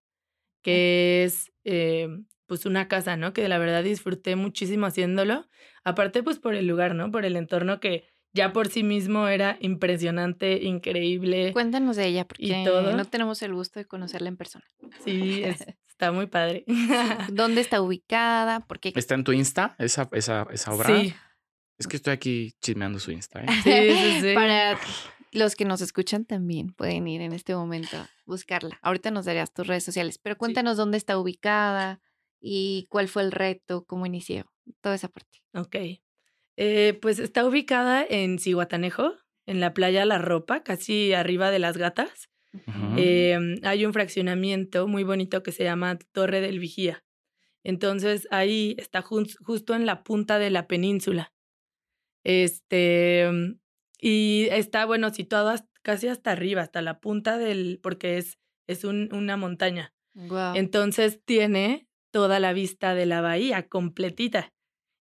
que 0.66 1.24
es 1.24 1.52
em, 1.64 2.26
pues 2.48 2.66
una 2.66 2.88
casa, 2.88 3.18
¿no? 3.18 3.34
Que 3.34 3.48
la 3.48 3.60
verdad 3.60 3.84
disfruté 3.84 4.36
muchísimo 4.36 4.88
haciéndolo. 4.88 5.48
Aparte, 5.84 6.24
pues 6.24 6.40
por 6.40 6.56
el 6.56 6.66
lugar, 6.66 6.96
¿no? 6.96 7.12
Por 7.12 7.24
el 7.24 7.36
entorno 7.36 7.80
que 7.80 8.08
ya 8.34 8.52
por 8.52 8.68
sí 8.70 8.82
mismo 8.82 9.28
era 9.28 9.58
impresionante, 9.62 10.64
increíble. 10.64 11.54
Cuéntanos 11.54 11.98
de 11.98 12.08
ella, 12.08 12.28
porque 12.28 12.64
no 12.66 13.06
tenemos 13.06 13.44
el 13.44 13.54
gusto 13.54 13.80
de 13.80 13.86
conocerla 13.86 14.30
en 14.30 14.38
persona. 14.38 14.66
Sí, 15.04 15.44
está 15.88 16.12
muy 16.12 16.26
padre. 16.26 16.66
¿Dónde 17.32 17.62
está 17.62 17.80
ubicada? 17.80 18.62
¿Por 18.62 18.80
¿Está 18.82 19.14
en 19.14 19.24
tu 19.24 19.34
Insta 19.34 19.76
esa, 19.78 20.10
esa, 20.14 20.48
esa 20.52 20.74
obra? 20.74 20.88
Sí. 20.88 21.14
Es 21.78 21.88
que 21.88 21.98
estoy 21.98 22.14
aquí 22.14 22.54
chismeando 22.60 22.98
su 22.98 23.12
Insta. 23.12 23.42
¿eh? 23.42 23.48
Sí, 23.64 23.72
sí, 23.72 24.22
sí. 24.30 24.34
Para 24.34 24.80
los 25.36 25.56
que 25.56 25.66
nos 25.66 25.82
escuchan 25.82 26.26
también 26.26 26.74
pueden 26.74 27.08
ir 27.08 27.22
en 27.22 27.34
este 27.34 27.56
momento 27.56 27.98
a 27.98 28.10
buscarla. 28.26 28.80
Ahorita 28.82 29.12
nos 29.12 29.26
darías 29.26 29.54
tus 29.54 29.68
redes 29.68 29.84
sociales, 29.84 30.18
pero 30.18 30.38
cuéntanos 30.38 30.78
dónde 30.78 30.98
está 30.98 31.18
ubicada 31.18 32.02
y 32.40 32.88
cuál 32.90 33.08
fue 33.08 33.24
el 33.24 33.32
reto, 33.32 33.86
cómo 33.86 34.06
inició, 34.06 34.52
toda 34.82 34.96
esa 34.96 35.10
parte. 35.10 35.42
Ok. 35.54 35.76
Eh, 36.58 36.98
pues 37.02 37.20
está 37.20 37.46
ubicada 37.46 38.06
en 38.08 38.40
Cihuatanejo, 38.40 39.14
en 39.46 39.60
la 39.60 39.74
playa 39.74 40.06
La 40.06 40.18
Ropa, 40.18 40.64
casi 40.64 41.14
arriba 41.14 41.52
de 41.52 41.60
las 41.60 41.78
gatas. 41.78 42.30
Em, 42.96 43.60
hay 43.64 43.86
un 43.86 43.92
fraccionamiento 43.92 44.88
muy 44.88 45.04
bonito 45.04 45.44
que 45.44 45.52
se 45.52 45.64
llama 45.64 46.00
Torre 46.14 46.40
del 46.40 46.60
Vigía. 46.60 47.04
Entonces 47.64 48.28
ahí 48.32 48.76
está 48.78 49.02
justo 49.02 49.76
en 49.76 49.86
la 49.86 50.04
punta 50.04 50.40
de 50.40 50.52
la 50.52 50.68
península. 50.68 51.34
Este, 52.24 53.30
y 54.00 54.48
está, 54.52 54.86
bueno, 54.86 55.14
situado 55.14 55.54
casi 55.82 56.08
hasta 56.08 56.32
arriba, 56.32 56.62
hasta 56.62 56.82
la 56.82 57.00
punta 57.00 57.38
del, 57.38 57.80
porque 57.82 58.18
es, 58.18 58.38
es 58.68 58.84
un, 58.84 59.14
una 59.14 59.38
montaña. 59.38 59.94
Entonces 60.54 61.22
tiene 61.26 61.88
toda 62.12 62.40
la 62.40 62.54
vista 62.54 62.96
de 62.96 63.06
la 63.06 63.22
bahía 63.22 63.68
completita. 63.68 64.54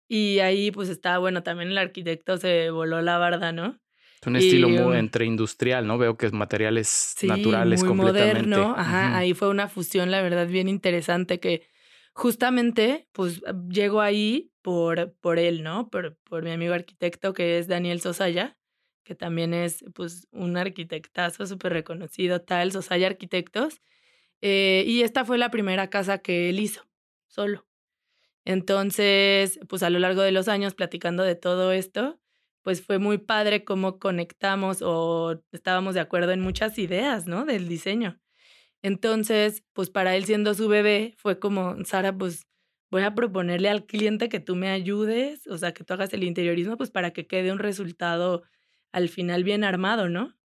Y 0.09 0.39
ahí 0.41 0.71
pues 0.71 0.89
está, 0.89 1.19
bueno, 1.19 1.43
también 1.43 1.71
el 1.71 1.79
arquitecto 1.79 2.37
se 2.37 2.71
voló 2.71 3.01
la 3.03 3.19
barda, 3.19 3.53
¿no? 3.53 3.79
Es 4.21 4.27
un 4.27 4.37
estilo 4.37 4.69
muy 4.69 4.99
entre 4.99 5.25
industrial, 5.25 5.87
¿no? 5.87 5.97
Veo 5.99 6.17
que 6.17 6.27
es 6.27 6.33
materiales 6.33 7.17
naturales 7.23 7.81
muy 7.81 7.89
completamente. 7.89 8.49
moderno. 8.49 8.75
Ajá, 8.77 9.17
ahí 9.17 9.35
fue 9.35 9.49
una 9.49 9.69
fusión, 9.69 10.11
la 10.11 10.21
verdad, 10.21 10.47
bien 10.47 10.69
interesante 10.69 11.41
que 11.41 11.63
justamente, 12.13 13.09
pues, 13.13 13.41
llego 13.71 14.01
ahí 14.01 14.53
por, 14.63 15.15
por 15.21 15.39
él, 15.39 15.63
¿no? 15.63 15.89
Por, 15.89 16.19
por 16.29 16.45
mi 16.45 16.51
amigo 16.51 16.75
arquitecto 16.75 17.33
que 17.33 17.59
es 17.59 17.67
Daniel 17.67 18.01
Sosaya, 18.01 18.59
que 19.11 19.17
también 19.17 19.55
es, 19.55 19.85
pues, 19.93 20.29
un 20.31 20.57
arquitectazo 20.57 21.45
súper 21.45 21.73
reconocido, 21.73 22.43
tal, 22.43 22.71
Sosaya 22.71 23.09
Arquitectos. 23.09 23.81
Eh, 24.41 24.85
y 24.87 25.03
esta 25.03 25.25
fue 25.25 25.37
la 25.37 25.51
primera 25.51 25.91
casa 25.91 26.19
que 26.19 26.49
él 26.49 26.61
hizo, 26.61 26.89
solo. 27.27 27.67
Entonces, 28.45 29.59
pues 29.69 29.83
a 29.83 29.91
lo 29.91 29.99
largo 29.99 30.23
de 30.23 30.33
los 30.33 30.49
años 30.49 30.75
platicando 30.75 31.25
de 31.25 31.35
todo 31.35 31.73
esto, 31.73 32.21
pues 32.63 32.83
fue 32.83 33.01
muy 33.01 33.19
padre 33.19 33.65
cómo 33.65 33.99
conectamos 33.99 34.81
o 34.83 35.43
estábamos 35.53 35.95
de 35.95 36.01
acuerdo 36.01 36.31
en 36.33 36.41
muchas 36.41 36.79
ideas, 36.79 37.27
¿no? 37.27 37.45
Del 37.45 37.69
diseño. 37.69 38.21
Entonces, 38.83 39.65
pues 39.73 39.91
para 39.91 40.17
él 40.17 40.25
siendo 40.25 40.55
su 40.55 40.69
bebé, 40.69 41.15
fue 41.19 41.41
como, 41.41 41.85
Sara, 41.85 42.17
pues 42.17 42.47
voy 42.91 43.03
a 43.03 43.17
proponerle 43.17 43.71
al 43.71 43.87
cliente 43.87 44.29
que 44.29 44.41
tú 44.41 44.57
me 44.57 44.71
ayudes, 44.71 45.47
o 45.49 45.59
sea, 45.59 45.75
que 45.75 45.85
tú 45.85 45.95
hagas 45.95 46.15
el 46.15 46.25
interiorismo, 46.25 46.77
pues 46.77 46.91
para 46.93 47.13
que 47.13 47.27
quede 47.27 47.53
un 47.53 47.59
resultado 47.59 48.45
al 48.93 49.09
final 49.09 49.45
bien 49.45 49.65
armado, 49.65 50.09
¿no? 50.09 50.37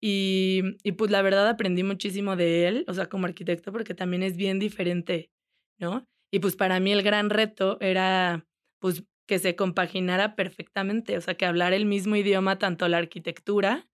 Y, 0.00 0.62
y 0.82 0.92
pues 0.92 1.10
la 1.10 1.22
verdad 1.22 1.48
aprendí 1.48 1.84
muchísimo 1.84 2.36
de 2.36 2.66
él, 2.68 2.84
o 2.88 2.94
sea, 2.94 3.06
como 3.06 3.26
arquitecto, 3.26 3.72
porque 3.72 3.94
también 3.94 4.22
es 4.22 4.36
bien 4.36 4.58
diferente, 4.58 5.30
¿no? 5.78 6.06
Y 6.32 6.40
pues 6.40 6.56
para 6.56 6.80
mí 6.80 6.92
el 6.92 7.02
gran 7.02 7.30
reto 7.30 7.78
era 7.80 8.46
pues 8.80 9.04
que 9.26 9.38
se 9.38 9.54
compaginara 9.54 10.34
perfectamente, 10.34 11.16
o 11.16 11.20
sea, 11.20 11.34
que 11.34 11.46
hablar 11.46 11.72
el 11.72 11.86
mismo 11.86 12.16
idioma 12.16 12.58
tanto 12.58 12.88
la 12.88 12.98
arquitectura 12.98 13.88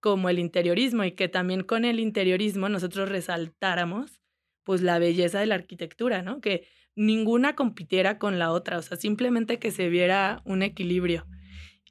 como 0.00 0.28
el 0.28 0.38
interiorismo 0.38 1.04
y 1.04 1.12
que 1.12 1.28
también 1.28 1.62
con 1.62 1.84
el 1.84 2.00
interiorismo 2.00 2.68
nosotros 2.68 3.08
resaltáramos 3.08 4.20
pues 4.64 4.82
la 4.82 4.98
belleza 4.98 5.40
de 5.40 5.46
la 5.46 5.54
arquitectura, 5.54 6.22
¿no? 6.22 6.40
Que 6.40 6.66
ninguna 6.96 7.54
compitiera 7.54 8.18
con 8.18 8.38
la 8.38 8.50
otra, 8.52 8.78
o 8.78 8.82
sea, 8.82 8.96
simplemente 8.96 9.58
que 9.58 9.70
se 9.70 9.88
viera 9.88 10.42
un 10.44 10.62
equilibrio. 10.62 11.26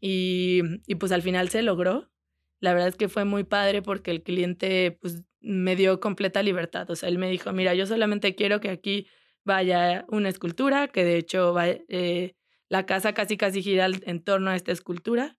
Y, 0.02 0.62
y 0.88 0.96
pues 0.96 1.14
al 1.14 1.22
final 1.22 1.50
se 1.50 1.62
logró. 1.62 2.12
La 2.60 2.74
verdad 2.74 2.90
es 2.90 2.96
que 2.96 3.08
fue 3.08 3.24
muy 3.24 3.44
padre 3.44 3.82
porque 3.82 4.12
el 4.12 4.24
cliente 4.24 4.98
pues 5.00 5.24
me 5.40 5.76
dio 5.76 6.00
completa 6.00 6.44
libertad, 6.44 6.90
o 6.92 6.96
sea, 6.96 7.10
él 7.10 7.18
me 7.18 7.30
dijo, 7.30 7.52
mira, 7.52 7.74
yo 7.74 7.88
solamente 7.88 8.36
quiero 8.36 8.60
que 8.60 8.70
aquí 8.70 9.08
vaya 9.44 10.06
una 10.08 10.30
escultura, 10.30 10.88
que 10.88 11.04
de 11.04 11.18
hecho 11.18 11.54
va, 11.54 11.68
eh, 11.68 12.36
la 12.70 12.86
casa 12.86 13.14
casi 13.14 13.38
casi 13.38 13.64
gira 13.64 13.88
en 13.88 14.24
torno 14.24 14.52
a 14.52 14.56
esta 14.56 14.72
escultura. 14.72 15.38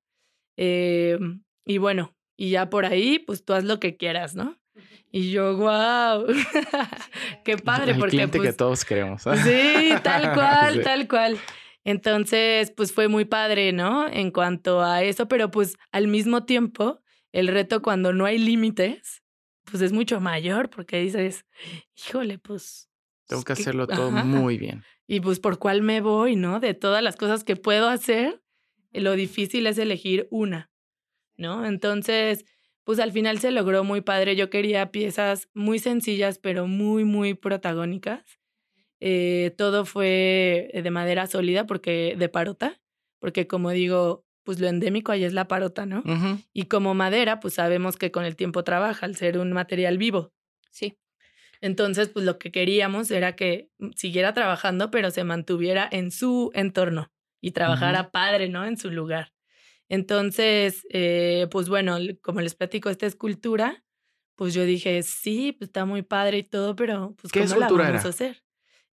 Eh, 0.56 1.18
y 1.64 1.78
bueno, 1.78 2.14
y 2.36 2.50
ya 2.50 2.68
por 2.68 2.84
ahí, 2.84 3.20
pues 3.20 3.44
tú 3.44 3.54
haz 3.54 3.64
lo 3.64 3.78
que 3.78 3.96
quieras, 3.96 4.34
¿no? 4.34 4.58
Y 5.10 5.30
yo, 5.30 5.56
wow, 5.56 6.26
qué 7.44 7.58
padre, 7.58 7.92
El 7.92 7.98
porque 7.98 8.16
cliente 8.16 8.38
que 8.38 8.44
pues 8.44 8.56
todos 8.56 8.84
queremos. 8.84 9.22
Sí, 9.22 9.94
tal 10.02 10.32
cual, 10.34 10.82
tal 10.82 11.08
cual. 11.08 11.38
Entonces, 11.84 12.72
pues 12.76 12.92
fue 12.92 13.08
muy 13.08 13.24
padre, 13.24 13.72
¿no? 13.72 14.08
En 14.08 14.30
cuanto 14.30 14.82
a 14.82 15.02
eso, 15.02 15.26
pero 15.28 15.50
pues 15.50 15.76
al 15.90 16.08
mismo 16.08 16.44
tiempo, 16.44 17.00
el 17.32 17.48
reto 17.48 17.82
cuando 17.82 18.12
no 18.12 18.24
hay 18.24 18.38
límites, 18.38 19.22
pues 19.64 19.82
es 19.82 19.92
mucho 19.92 20.20
mayor, 20.20 20.70
porque 20.70 21.00
dices, 21.00 21.44
híjole, 21.96 22.38
pues 22.38 22.88
tengo 23.26 23.42
que 23.44 23.52
hacerlo 23.52 23.86
todo 23.86 24.10
muy 24.10 24.58
bien. 24.58 24.84
Y 25.06 25.20
pues 25.20 25.40
por 25.40 25.58
cuál 25.58 25.82
me 25.82 26.00
voy, 26.00 26.36
¿no? 26.36 26.60
De 26.60 26.74
todas 26.74 27.02
las 27.02 27.16
cosas 27.16 27.44
que 27.44 27.56
puedo 27.56 27.88
hacer, 27.88 28.42
lo 28.92 29.12
difícil 29.12 29.66
es 29.66 29.78
elegir 29.78 30.28
una, 30.30 30.70
¿no? 31.36 31.66
Entonces, 31.66 32.44
pues 32.84 32.98
al 32.98 33.12
final 33.12 33.38
se 33.38 33.50
logró 33.50 33.84
muy 33.84 34.00
padre. 34.00 34.36
Yo 34.36 34.50
quería 34.50 34.90
piezas 34.90 35.48
muy 35.54 35.78
sencillas, 35.78 36.38
pero 36.38 36.66
muy, 36.66 37.04
muy 37.04 37.34
protagónicas. 37.34 38.22
Eh, 39.04 39.52
todo 39.58 39.84
fue 39.84 40.70
de 40.72 40.90
madera 40.92 41.26
sólida, 41.26 41.66
porque 41.66 42.14
de 42.16 42.28
parota, 42.28 42.80
porque 43.18 43.48
como 43.48 43.70
digo, 43.70 44.24
pues 44.44 44.60
lo 44.60 44.68
endémico 44.68 45.10
ahí 45.10 45.24
es 45.24 45.32
la 45.32 45.48
parota, 45.48 45.86
¿no? 45.86 46.04
Y 46.52 46.66
como 46.66 46.94
madera, 46.94 47.40
pues 47.40 47.54
sabemos 47.54 47.96
que 47.96 48.12
con 48.12 48.24
el 48.24 48.36
tiempo 48.36 48.62
trabaja 48.62 49.04
al 49.04 49.16
ser 49.16 49.38
un 49.38 49.52
material 49.52 49.98
vivo. 49.98 50.32
Sí. 50.70 50.96
Entonces, 51.60 52.10
pues 52.10 52.24
lo 52.24 52.38
que 52.38 52.52
queríamos 52.52 53.10
era 53.10 53.34
que 53.34 53.70
mm, 53.78 53.90
siguiera 53.96 54.34
trabajando, 54.34 54.92
pero 54.92 55.10
se 55.10 55.24
mantuviera 55.24 55.88
en 55.90 56.12
su 56.12 56.52
entorno 56.54 57.12
y 57.40 57.50
trabajara 57.50 58.12
padre, 58.12 58.48
¿no? 58.48 58.64
En 58.64 58.76
su 58.76 58.90
lugar. 58.90 59.32
Entonces, 59.88 60.86
eh, 60.90 61.48
pues 61.50 61.68
bueno, 61.68 61.98
como 62.22 62.40
les 62.40 62.54
platico 62.54 62.88
esta 62.88 63.06
escultura, 63.06 63.84
pues 64.36 64.54
yo 64.54 64.64
dije, 64.64 65.02
sí, 65.02 65.52
pues 65.52 65.70
está 65.70 65.84
muy 65.84 66.02
padre 66.02 66.38
y 66.38 66.42
todo, 66.44 66.76
pero 66.76 67.16
pues 67.20 67.32
¿cómo 67.32 67.60
la 67.60 67.68
vamos 67.68 68.04
a 68.04 68.08
hacer? 68.08 68.42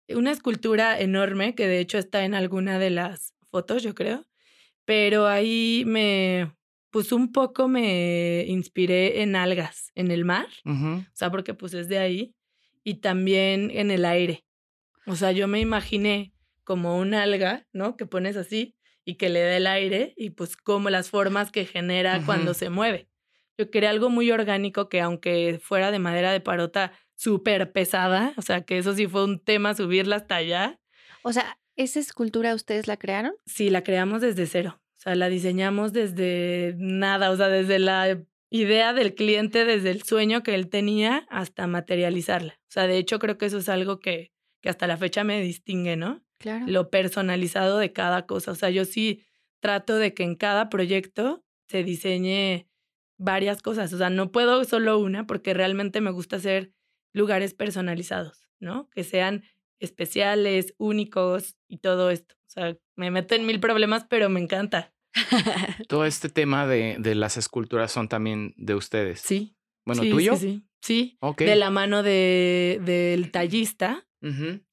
Una 0.10 0.32
escultura 0.32 1.00
enorme 1.00 1.56
que 1.56 1.68
de 1.68 1.80
hecho 1.80 1.98
está 1.98 2.26
en 2.26 2.34
alguna 2.34 2.80
de 2.80 2.90
las 2.90 3.34
fotos, 3.52 3.84
yo 3.84 3.94
creo, 3.96 4.26
pero 4.86 5.28
ahí 5.28 5.84
me, 5.86 6.52
pues 6.90 7.12
un 7.12 7.32
poco 7.32 7.68
me 7.68 8.46
inspiré 8.48 9.22
en 9.22 9.36
algas 9.36 9.92
en 9.96 10.12
el 10.12 10.26
mar, 10.26 10.48
o 10.66 11.04
sea, 11.14 11.30
porque 11.30 11.54
pues 11.54 11.74
es 11.74 11.88
de 11.88 12.00
ahí 12.00 12.36
y 12.84 12.96
también 12.96 13.70
en 13.72 13.92
el 13.92 14.06
aire. 14.06 14.46
O 15.06 15.16
sea, 15.16 15.32
yo 15.32 15.48
me 15.48 15.60
imaginé 15.60 16.34
como 16.64 16.98
un 16.98 17.14
alga, 17.14 17.68
¿no? 17.74 17.98
Que 17.98 18.06
pones 18.06 18.38
así 18.38 18.76
y 19.06 19.16
que 19.16 19.30
le 19.30 19.42
da 19.42 19.58
el 19.58 19.68
aire 19.68 20.14
y 20.18 20.32
pues 20.32 20.56
como 20.56 20.90
las 20.90 21.10
formas 21.10 21.52
que 21.52 21.66
genera 21.66 22.22
cuando 22.26 22.54
se 22.54 22.70
mueve. 22.70 23.10
Yo 23.58 23.72
quería 23.72 23.90
algo 23.90 24.10
muy 24.10 24.32
orgánico 24.32 24.88
que 24.88 25.02
aunque 25.02 25.60
fuera 25.62 25.92
de 25.92 26.00
madera 26.00 26.32
de 26.32 26.40
parota 26.40 26.94
súper 27.20 27.72
pesada, 27.72 28.34
o 28.38 28.42
sea, 28.42 28.62
que 28.62 28.78
eso 28.78 28.96
sí 28.96 29.06
fue 29.06 29.26
un 29.26 29.40
tema 29.40 29.76
subirla 29.76 30.16
hasta 30.16 30.38
allá. 30.38 30.80
O 31.22 31.34
sea, 31.34 31.60
¿Esa 31.80 32.02
escultura 32.02 32.56
ustedes 32.56 32.88
la 32.88 32.98
crearon? 32.98 33.32
Sí, 33.46 33.70
la 33.70 33.86
creamos 33.86 34.20
desde 34.20 34.48
cero. 34.48 34.82
O 34.98 35.02
sea, 35.02 35.16
la 35.16 35.30
diseñamos 35.30 35.94
desde 35.94 36.76
nada, 36.78 37.32
o 37.32 37.38
sea, 37.38 37.48
desde 37.48 37.80
la 37.80 38.22
idea 38.50 38.92
del 38.92 39.16
cliente, 39.16 39.64
desde 39.64 39.92
el 39.92 40.04
sueño 40.04 40.44
que 40.44 40.56
él 40.56 40.68
tenía 40.68 41.26
hasta 41.30 41.68
materializarla. 41.68 42.60
O 42.64 42.72
sea, 42.72 42.86
de 42.86 42.98
hecho 42.98 43.18
creo 43.18 43.38
que 43.38 43.46
eso 43.46 43.60
es 43.60 43.70
algo 43.70 44.02
que, 44.02 44.34
que 44.62 44.68
hasta 44.68 44.88
la 44.88 44.98
fecha 44.98 45.24
me 45.24 45.40
distingue, 45.40 45.96
¿no? 45.96 46.22
Claro. 46.38 46.66
Lo 46.68 46.90
personalizado 46.90 47.78
de 47.78 47.94
cada 47.94 48.26
cosa. 48.26 48.52
O 48.52 48.56
sea, 48.56 48.72
yo 48.72 48.84
sí 48.84 49.24
trato 49.62 49.96
de 49.96 50.14
que 50.14 50.24
en 50.24 50.36
cada 50.36 50.68
proyecto 50.68 51.46
se 51.70 51.86
diseñe 51.86 52.68
varias 53.18 53.62
cosas. 53.62 53.94
O 53.94 53.98
sea, 53.98 54.10
no 54.10 54.34
puedo 54.34 54.66
solo 54.66 55.00
una 55.00 55.26
porque 55.26 55.54
realmente 55.54 56.02
me 56.02 56.12
gusta 56.12 56.36
hacer 56.36 56.74
lugares 57.14 57.54
personalizados, 57.54 58.48
¿no? 58.60 58.90
Que 58.90 59.04
sean 59.04 59.44
especiales, 59.80 60.74
únicos 60.78 61.56
y 61.68 61.78
todo 61.78 62.10
esto. 62.12 62.36
O 62.48 62.52
sea, 62.52 62.78
me 62.96 63.12
meto 63.12 63.36
en 63.36 63.46
mil 63.46 63.60
problemas, 63.60 64.06
pero 64.10 64.30
me 64.30 64.40
encanta. 64.40 64.94
Todo 65.88 66.06
este 66.06 66.30
tema 66.30 66.68
de, 66.68 66.98
de 67.00 67.16
las 67.16 67.38
esculturas 67.38 67.92
son 67.92 68.08
también 68.10 68.54
de 68.58 68.76
ustedes. 68.76 69.22
Sí. 69.22 69.56
Bueno, 69.86 70.04
sí, 70.04 70.10
¿tuyo? 70.12 70.36
Sí, 70.36 70.40
sí. 70.48 70.66
Sí, 70.82 71.18
Ok. 71.20 71.40
de 71.40 71.56
la 71.58 71.72
mano 71.72 72.04
de, 72.04 72.80
del 72.86 73.32
tallista, 73.32 74.08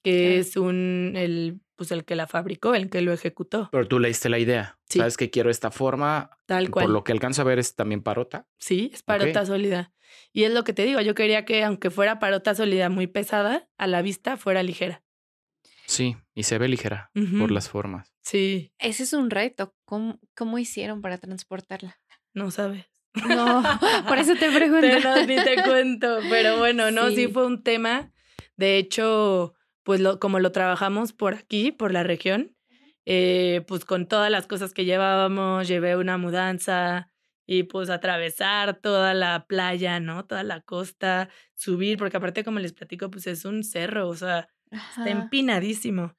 que 0.05 0.39
es 0.39 0.57
un, 0.57 1.15
el, 1.17 1.61
pues 1.77 1.93
el 1.93 2.05
que 2.05 2.17
la 2.17 2.27
fabricó, 2.27 2.75
el 2.75 2.91
que 2.91 3.01
lo 3.03 3.13
ejecutó. 3.13 3.69
Pero 3.71 3.87
tú 3.87 3.99
le 3.99 4.09
diste 4.09 4.29
la 4.29 4.39
idea. 4.39 4.79
Sí. 4.89 4.99
Sabes 4.99 5.17
que 5.17 5.31
quiero 5.31 5.51
esta 5.51 5.71
forma. 5.71 6.31
Tal 6.47 6.71
cual. 6.71 6.87
Por 6.87 6.93
lo 6.93 7.05
que 7.05 7.13
alcanzo 7.13 7.43
a 7.43 7.45
ver 7.45 7.59
es 7.59 7.75
también 7.75 8.03
parota. 8.03 8.47
Sí, 8.59 8.91
es 8.93 9.03
parota 9.03 9.45
sólida. 9.47 9.93
Y 10.33 10.45
es 10.45 10.53
lo 10.53 10.65
que 10.65 10.73
te 10.73 10.85
digo, 10.85 11.01
yo 11.01 11.15
quería 11.15 11.45
que 11.45 11.65
aunque 11.65 11.91
fuera 11.91 12.19
parota 12.19 12.55
sólida 12.55 12.89
muy 12.89 13.07
pesada, 13.07 13.69
a 13.77 13.87
la 13.87 14.03
vista 14.03 14.37
fuera 14.37 14.63
ligera. 14.63 15.03
Sí, 15.87 16.17
y 16.35 16.43
se 16.43 16.59
ve 16.59 16.69
ligera 16.69 17.11
por 17.39 17.51
las 17.53 17.69
formas. 17.69 18.13
Sí, 18.23 18.73
Ese 18.79 19.05
es 19.05 19.13
un 19.13 19.31
reto. 19.31 19.75
¿Cómo, 19.85 20.19
cómo 20.35 20.59
hicieron 20.59 21.01
para 21.01 21.19
transportarla? 21.19 21.99
no 22.35 22.51
sabes. 22.51 22.85
No, 23.29 23.63
por 24.09 24.19
eso 24.19 24.35
te 24.35 24.51
pregunto. 24.55 24.87
Te 24.87 25.01
no, 25.01 25.25
ni 25.25 25.37
te 25.37 25.63
cuento, 25.63 26.19
pero 26.29 26.59
bueno, 26.59 26.91
no, 26.91 27.09
sí. 27.09 27.17
Sí. 27.17 27.29
fue 27.29 27.47
un 27.47 27.63
tema. 27.63 28.13
De 28.57 28.79
hecho, 28.79 29.55
pues 29.87 30.01
lo, 30.01 30.19
como 30.19 30.41
lo 30.41 30.51
trabajamos 30.51 31.13
por 31.13 31.35
aquí, 31.35 31.71
por 31.71 31.93
la 31.93 32.03
región, 32.03 32.57
eh, 33.07 33.65
pues 33.69 33.85
con 33.85 34.09
todas 34.09 34.33
las 34.33 34.49
cosas 34.49 34.75
que 34.75 34.85
llevábamos, 34.85 35.69
llevé 35.69 35.97
una 35.97 36.19
mudanza 36.19 37.13
y 37.47 37.63
pues 37.63 37.89
atravesar 37.89 38.81
toda 38.81 39.15
la 39.15 39.47
playa, 39.47 40.01
¿no? 40.01 40.27
Toda 40.27 40.43
la 40.43 40.61
costa, 40.61 41.29
subir, 41.55 41.99
porque 41.99 42.17
aparte 42.17 42.43
como 42.43 42.59
les 42.59 42.73
platico, 42.73 43.13
pues 43.13 43.29
es 43.29 43.45
un 43.45 43.63
cerro, 43.63 44.09
o 44.09 44.17
sea, 44.17 44.49
está 44.73 45.09
empinadísimo. 45.09 46.17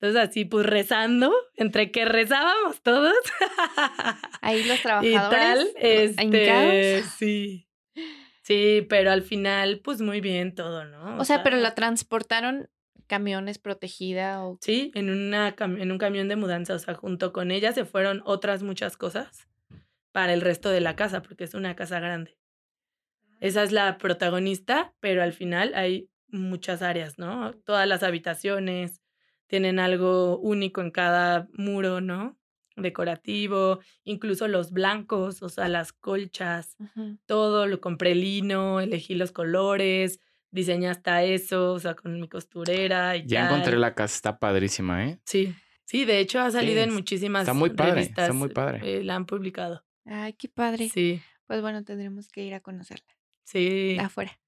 Entonces 0.00 0.28
así, 0.28 0.44
pues 0.44 0.64
rezando, 0.64 1.34
entre 1.56 1.90
que 1.90 2.04
rezábamos 2.04 2.80
todos. 2.82 3.16
Ahí 4.42 4.62
los 4.62 4.78
y 4.78 4.82
trabajadores. 4.82 5.40
tal, 5.40 5.68
este, 5.74 7.02
sí. 7.18 7.68
Sí, 8.44 8.86
pero 8.88 9.10
al 9.10 9.22
final, 9.22 9.80
pues 9.82 10.00
muy 10.00 10.20
bien 10.20 10.54
todo, 10.54 10.84
¿no? 10.84 11.18
O 11.18 11.24
sea, 11.24 11.42
pero 11.42 11.56
la 11.56 11.74
transportaron 11.74 12.70
camiones 13.08 13.58
protegida 13.58 14.44
o 14.44 14.58
Sí, 14.62 14.92
en, 14.94 15.10
una, 15.10 15.56
cam- 15.56 15.80
en 15.80 15.90
un 15.90 15.98
camión 15.98 16.28
de 16.28 16.36
mudanza, 16.36 16.74
o 16.74 16.78
sea, 16.78 16.94
junto 16.94 17.32
con 17.32 17.50
ella 17.50 17.72
se 17.72 17.84
fueron 17.84 18.22
otras 18.24 18.62
muchas 18.62 18.96
cosas 18.96 19.48
para 20.12 20.32
el 20.32 20.40
resto 20.40 20.70
de 20.70 20.80
la 20.80 20.94
casa, 20.94 21.22
porque 21.22 21.44
es 21.44 21.54
una 21.54 21.74
casa 21.74 21.98
grande. 22.00 22.38
Esa 23.40 23.62
es 23.62 23.72
la 23.72 23.98
protagonista, 23.98 24.94
pero 25.00 25.22
al 25.22 25.32
final 25.32 25.72
hay 25.74 26.08
muchas 26.28 26.82
áreas, 26.82 27.18
¿no? 27.18 27.52
Todas 27.64 27.86
las 27.86 28.02
habitaciones 28.02 29.00
tienen 29.46 29.78
algo 29.78 30.38
único 30.38 30.80
en 30.80 30.90
cada 30.90 31.48
muro, 31.52 32.00
¿no? 32.00 32.36
Decorativo, 32.76 33.80
incluso 34.04 34.46
los 34.48 34.72
blancos, 34.72 35.42
o 35.42 35.48
sea, 35.48 35.68
las 35.68 35.92
colchas, 35.92 36.76
todo, 37.26 37.66
lo 37.66 37.80
compré 37.80 38.14
lino, 38.14 38.80
elegí 38.80 39.14
los 39.14 39.32
colores, 39.32 40.20
diseñé 40.50 40.88
hasta 40.88 41.22
eso, 41.22 41.72
o 41.72 41.78
sea, 41.78 41.94
con 41.94 42.20
mi 42.20 42.28
costurera 42.28 43.16
y 43.16 43.26
Ya 43.26 43.40
tal. 43.42 43.48
encontré 43.54 43.78
la 43.78 43.94
casa, 43.94 44.14
está 44.14 44.38
padrísima, 44.38 45.04
¿eh? 45.06 45.18
Sí, 45.24 45.54
sí, 45.84 46.04
de 46.04 46.20
hecho 46.20 46.40
ha 46.40 46.50
salido 46.50 46.80
en 46.82 46.92
muchísimas 46.92 47.42
está 47.42 47.54
muy 47.54 47.70
padre, 47.70 48.00
está 48.02 48.22
revistas, 48.22 48.34
muy 48.34 48.48
padre. 48.50 48.80
eh, 48.82 49.04
la 49.04 49.14
han 49.16 49.26
publicado. 49.26 49.84
Ay, 50.06 50.32
qué 50.34 50.48
padre. 50.48 50.88
Sí, 50.88 51.20
Pues 51.46 51.60
bueno, 51.60 51.84
tendremos 51.84 52.28
que 52.28 52.42
ir 52.44 52.54
a 52.54 52.60
conocerla. 52.60 53.06
sí. 53.44 53.96
Afuera. 54.00 54.38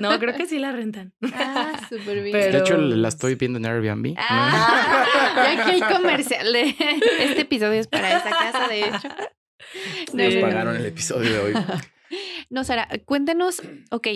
No, 0.00 0.18
creo 0.18 0.34
que 0.36 0.46
sí 0.46 0.58
la 0.58 0.72
rentan. 0.72 1.12
Ah, 1.34 1.86
súper 1.88 2.20
bien. 2.22 2.32
Pero- 2.32 2.52
De 2.52 2.58
hecho, 2.58 2.76
la 2.78 3.08
estoy 3.08 3.36
viendo 3.36 3.58
en 3.58 3.66
Airbnb. 3.66 4.14
Ah, 4.18 5.06
ya 5.56 5.64
que 5.66 5.70
el 5.76 5.82
comercial 5.96 6.52
de 6.52 6.74
este 7.20 7.42
episodio 7.42 7.78
es 7.80 7.86
para 7.86 8.16
esa 8.18 8.30
casa, 8.30 8.66
de 8.68 8.80
hecho. 8.88 9.08
No, 10.12 10.24
Nos 10.24 10.32
Sí. 10.34 10.40
pagaron 10.40 10.74
el 10.76 10.86
episodio 10.86 11.30
de 11.32 11.38
hoy. 11.38 11.64
No, 12.50 12.64
Sara, 12.64 12.88
cuéntanos, 13.04 13.62
ok, 13.90 14.08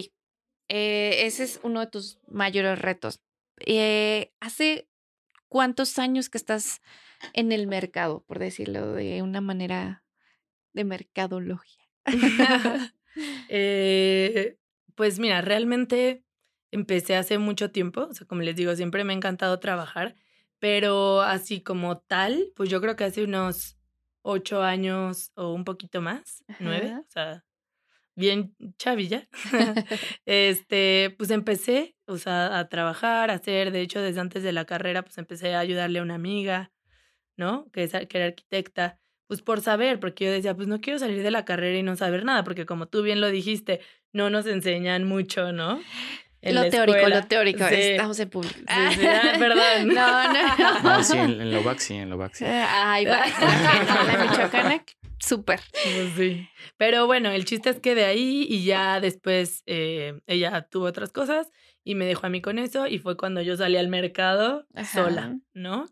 eh, 0.68 1.26
ese 1.26 1.44
es 1.44 1.61
uno 1.62 1.81
de 1.81 1.87
tus 1.87 2.18
mayores 2.29 2.79
retos. 2.79 3.20
Eh, 3.59 4.33
¿Hace 4.40 4.88
cuántos 5.48 5.98
años 5.98 6.29
que 6.29 6.38
estás 6.38 6.83
en 7.33 7.52
el 7.52 7.66
mercado, 7.66 8.24
por 8.26 8.38
decirlo 8.38 8.92
de 8.92 9.22
una 9.22 9.40
manera 9.40 10.05
de 10.72 10.85
mercadología? 10.85 11.85
Eh, 13.48 14.59
pues 14.94 15.18
mira, 15.18 15.40
realmente 15.40 16.22
empecé 16.70 17.16
hace 17.16 17.38
mucho 17.38 17.70
tiempo, 17.70 18.02
o 18.11 18.12
sea, 18.14 18.26
como 18.26 18.42
les 18.42 18.57
digo, 18.57 18.74
siempre 18.74 19.05
me 19.05 19.12
ha 19.12 19.16
encantado 19.16 19.59
trabajar, 19.59 20.16
pero 20.59 21.22
así 21.22 21.62
como 21.62 21.98
tal, 21.98 22.52
pues 22.57 22.68
yo 22.68 22.81
creo 22.81 22.96
que 22.96 23.05
hace 23.05 23.24
unos 23.24 23.79
ocho 24.22 24.62
años 24.62 25.33
o 25.35 25.52
un 25.52 25.64
poquito 25.64 26.02
más, 26.02 26.44
nueve, 26.59 26.94
o 26.98 27.11
sea, 27.11 27.44
bien 28.16 28.57
chavilla. 28.79 29.29
este, 30.26 31.14
pues 31.16 31.31
empecé, 31.31 31.94
o 32.07 32.18
sea, 32.18 32.59
a 32.59 32.68
trabajar, 32.68 33.31
a 33.31 33.35
hacer, 33.35 33.70
de 33.70 33.83
hecho, 33.83 34.00
desde 34.00 34.20
antes 34.20 34.42
de 34.42 34.52
la 34.52 34.64
carrera, 34.64 35.02
pues 35.02 35.16
empecé 35.18 35.55
a 35.55 35.61
ayudarle 35.61 36.00
a 36.00 36.02
una 36.02 36.16
amiga, 36.16 36.72
¿no? 37.37 37.70
Que, 37.72 37.85
es, 37.85 37.92
que 37.92 38.18
era 38.18 38.26
arquitecta, 38.26 38.98
pues 39.29 39.42
por 39.42 39.61
saber, 39.61 40.00
porque 40.00 40.24
yo 40.24 40.33
decía, 40.33 40.55
pues 40.55 40.66
no 40.66 40.81
quiero 40.81 40.98
salir 40.98 41.22
de 41.22 41.31
la 41.31 41.44
carrera 41.44 41.79
y 41.79 41.83
no 41.83 41.96
saber 41.96 42.24
nada, 42.24 42.42
porque 42.42 42.66
como 42.66 42.87
tú 42.87 43.02
bien 43.02 43.20
lo 43.20 43.29
dijiste, 43.31 43.81
no 44.12 44.31
nos 44.31 44.46
enseñan 44.46 45.05
mucho, 45.05 45.52
¿no? 45.52 45.81
En 46.42 46.55
lo 46.55 46.68
teórico, 46.70 46.96
escuela. 46.96 47.20
lo 47.20 47.26
teórico. 47.26 47.68
Sí. 47.68 47.74
Estamos 47.74 48.20
en 48.20 48.31
público. 48.31 48.55
Sí, 48.57 48.94
sí, 49.00 49.07
ah, 49.07 49.33
perdón. 49.38 49.88
No, 49.94 50.33
no, 50.33 50.57
no. 50.57 50.81
No, 50.83 51.02
sí, 51.02 51.18
en, 51.18 51.40
en 51.40 51.50
Lovac 51.50 51.79
sí, 51.79 51.94
en 51.94 52.11
Lovac 52.11 52.35
sí. 52.35 52.44
Ay, 52.46 53.05
va. 53.05 53.24
La 53.26 54.24
michoacana, 54.24 54.85
súper. 55.18 55.61
Pues 55.70 56.12
sí. 56.16 56.48
Pero 56.76 57.07
bueno, 57.07 57.31
el 57.31 57.44
chiste 57.44 57.70
es 57.70 57.81
que 57.81 57.94
de 57.94 58.05
ahí 58.05 58.46
y 58.48 58.64
ya 58.64 59.00
después 59.00 59.62
eh, 59.66 60.20
ella 60.26 60.62
tuvo 60.68 60.87
otras 60.87 61.12
cosas 61.12 61.50
y 61.85 61.94
me 61.94 62.07
dejó 62.07 62.26
a 62.26 62.31
mí 62.31 62.40
con 62.40 62.59
eso 62.59 62.87
y 62.87 62.98
fue 62.98 63.16
cuando 63.16 63.42
yo 63.42 63.57
salí 63.57 63.76
al 63.76 63.88
mercado 63.88 64.66
Ajá. 64.74 65.05
sola, 65.05 65.38
¿no? 65.55 65.87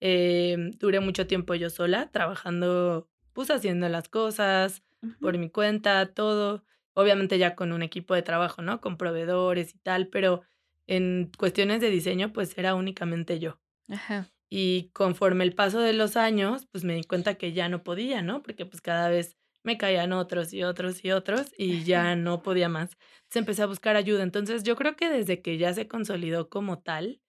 Eh, 0.00 0.56
duré 0.78 1.00
mucho 1.00 1.26
tiempo 1.26 1.54
yo 1.54 1.70
sola, 1.70 2.10
trabajando, 2.10 3.08
pues 3.32 3.50
haciendo 3.50 3.88
las 3.88 4.08
cosas 4.08 4.82
por 5.20 5.38
mi 5.38 5.50
cuenta, 5.50 6.12
todo. 6.12 6.64
Obviamente 6.94 7.38
ya 7.38 7.54
con 7.54 7.72
un 7.72 7.82
equipo 7.82 8.14
de 8.14 8.22
trabajo, 8.22 8.62
¿no? 8.62 8.80
Con 8.80 8.96
proveedores 8.96 9.74
y 9.74 9.78
tal, 9.78 10.08
pero 10.08 10.42
en 10.86 11.30
cuestiones 11.38 11.80
de 11.80 11.88
diseño, 11.88 12.32
pues 12.32 12.56
era 12.58 12.74
únicamente 12.74 13.38
yo. 13.38 13.60
Ajá. 13.88 14.28
Y 14.50 14.90
conforme 14.92 15.44
el 15.44 15.54
paso 15.54 15.80
de 15.80 15.92
los 15.92 16.16
años, 16.16 16.66
pues 16.72 16.84
me 16.84 16.94
di 16.94 17.04
cuenta 17.04 17.36
que 17.36 17.52
ya 17.52 17.68
no 17.68 17.84
podía, 17.84 18.22
¿no? 18.22 18.42
Porque 18.42 18.66
pues 18.66 18.80
cada 18.82 19.08
vez 19.08 19.36
me 19.62 19.78
caían 19.78 20.12
otros 20.12 20.52
y 20.52 20.64
otros 20.64 21.04
y 21.04 21.12
otros 21.12 21.52
y 21.56 21.84
ya 21.84 22.16
no 22.16 22.42
podía 22.42 22.68
más. 22.68 22.92
Entonces 23.24 23.36
empecé 23.36 23.62
a 23.62 23.66
buscar 23.66 23.96
ayuda. 23.96 24.22
Entonces 24.24 24.62
yo 24.64 24.76
creo 24.76 24.96
que 24.96 25.08
desde 25.10 25.42
que 25.42 25.56
ya 25.58 25.72
se 25.74 25.86
consolidó 25.88 26.48
como 26.50 26.80
tal, 26.82 27.20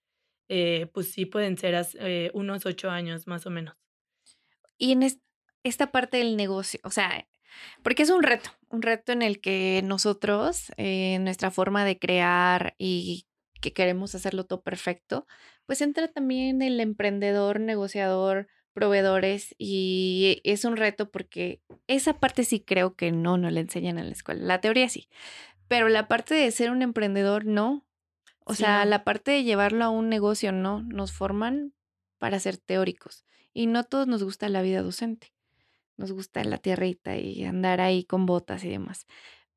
eh, 0.49 0.87
pues 0.93 1.11
sí 1.13 1.25
pueden 1.25 1.57
ser 1.57 1.75
eh, 1.99 2.31
unos 2.33 2.65
ocho 2.67 2.89
años 2.91 3.27
más 3.27 3.45
o 3.47 3.51
menos. 3.51 3.75
Y 4.77 4.91
en 4.93 5.03
es- 5.03 5.19
esta 5.63 5.91
parte 5.91 6.17
del 6.17 6.37
negocio, 6.37 6.79
o 6.83 6.89
sea, 6.89 7.27
porque 7.83 8.03
es 8.03 8.09
un 8.09 8.23
reto, 8.23 8.49
un 8.69 8.81
reto 8.81 9.11
en 9.11 9.21
el 9.21 9.41
que 9.41 9.81
nosotros, 9.83 10.71
eh, 10.77 11.19
nuestra 11.19 11.51
forma 11.51 11.85
de 11.85 11.99
crear 11.99 12.75
y 12.79 13.25
que 13.61 13.73
queremos 13.73 14.15
hacerlo 14.15 14.45
todo 14.45 14.61
perfecto, 14.63 15.27
pues 15.65 15.81
entra 15.81 16.07
también 16.09 16.61
el 16.61 16.79
emprendedor, 16.79 17.59
negociador, 17.59 18.47
proveedores 18.73 19.55
y 19.57 20.41
es 20.45 20.65
un 20.65 20.77
reto 20.77 21.11
porque 21.11 21.61
esa 21.87 22.19
parte 22.19 22.43
sí 22.45 22.61
creo 22.61 22.95
que 22.95 23.11
no 23.11 23.37
nos 23.37 23.51
la 23.53 23.59
enseñan 23.61 23.97
en 23.99 24.07
la 24.07 24.13
escuela, 24.13 24.43
la 24.45 24.61
teoría 24.61 24.89
sí, 24.89 25.09
pero 25.67 25.89
la 25.89 26.07
parte 26.07 26.35
de 26.35 26.51
ser 26.51 26.71
un 26.71 26.81
emprendedor 26.81 27.45
no. 27.45 27.85
O 28.45 28.55
Sí, 28.55 28.63
sea, 28.65 28.85
no. 28.85 28.85
la 28.85 29.03
parte 29.03 29.31
de 29.31 29.43
llevarlo 29.43 29.85
a 29.85 29.89
un 29.89 30.09
negocio 30.09 30.51
no, 30.51 30.81
nos 30.83 31.11
forman 31.13 31.73
para 32.17 32.39
ser 32.39 32.57
teóricos 32.57 33.25
y 33.53 33.67
no 33.67 33.79
a 33.79 33.83
todos 33.83 34.07
nos 34.07 34.23
gusta 34.23 34.49
la 34.49 34.61
vida 34.61 34.81
docente. 34.81 35.33
Nos 35.97 36.11
gusta 36.11 36.43
la 36.43 36.57
tierrita 36.57 37.17
y 37.17 37.43
andar 37.45 37.81
ahí 37.81 38.03
con 38.05 38.25
botas 38.25 38.63
y 38.63 38.69
demás. 38.69 39.05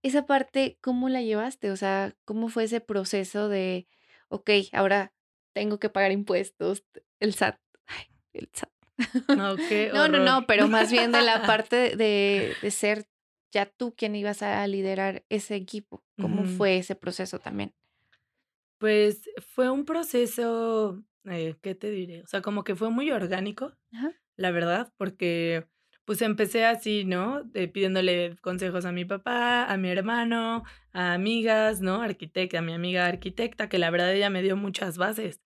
Esa 0.05 0.27
parte, 0.27 0.77
¿cómo 0.83 1.09
la 1.09 1.23
llevaste? 1.23 1.71
O 1.71 1.77
sea, 1.77 2.15
¿cómo 2.27 2.49
fue 2.51 2.65
ese 2.65 2.83
proceso 2.83 3.49
de, 3.49 3.89
ok, 4.29 4.51
ahora 4.73 5.15
tengo 5.55 5.79
que 5.79 5.89
pagar 5.89 6.13
impuestos, 6.13 6.85
el 7.21 7.31
SAT? 7.31 7.59
el 8.35 8.51
SAT. 8.53 8.71
No, 9.35 9.57
qué 9.69 9.91
No, 9.95 10.09
no, 10.09 10.47
pero 10.47 10.69
más 10.69 10.93
bien 10.93 11.11
de 11.11 11.23
la 11.23 11.41
parte 11.47 11.97
de, 11.97 12.59
de 12.61 12.71
ser 12.71 13.07
ya 13.51 13.65
tú 13.65 13.95
quien 13.97 14.15
ibas 14.15 14.43
a 14.43 14.67
liderar 14.67 15.25
ese 15.31 15.55
equipo. 15.55 16.05
¿Cómo 16.21 16.45
fue 16.45 16.77
ese 16.77 16.97
proceso 16.97 17.39
también? 17.39 17.73
Pues 18.77 19.31
fue 19.55 19.71
un 19.71 19.87
proceso, 19.87 21.03
eh, 21.25 21.57
¿qué 21.63 21.75
te 21.75 21.91
diré? 21.91 22.23
O 22.25 22.27
sea, 22.27 22.43
como 22.43 22.63
que 22.63 22.77
fue 22.77 22.91
muy 22.91 23.11
orgánico, 23.11 23.73
Ajá. 23.91 24.13
la 24.37 24.51
verdad, 24.51 24.93
porque 24.99 25.67
pues 26.05 26.23
empecé 26.23 26.65
así, 26.65 27.05
¿no? 27.05 27.43
Pidiéndole 27.53 28.37
consejos 28.41 28.85
a 28.85 28.93
mi 28.93 29.05
papá, 29.05 29.65
a 29.65 29.77
mi 29.77 29.89
hermano, 29.89 30.65
a 30.93 31.15
amigas, 31.15 31.81
¿no? 31.81 32.03
Arquitecta, 32.03 32.59
a 32.59 32.63
mi 32.63 32.73
amiga 32.73 33.07
arquitecta, 33.07 33.69
que 33.69 33.79
la 33.79 33.91
verdad 33.91 34.13
ella 34.13 34.31
me 34.31 34.43
dio 34.43 34.57
muchas 34.57 34.99
bases, 34.99 35.41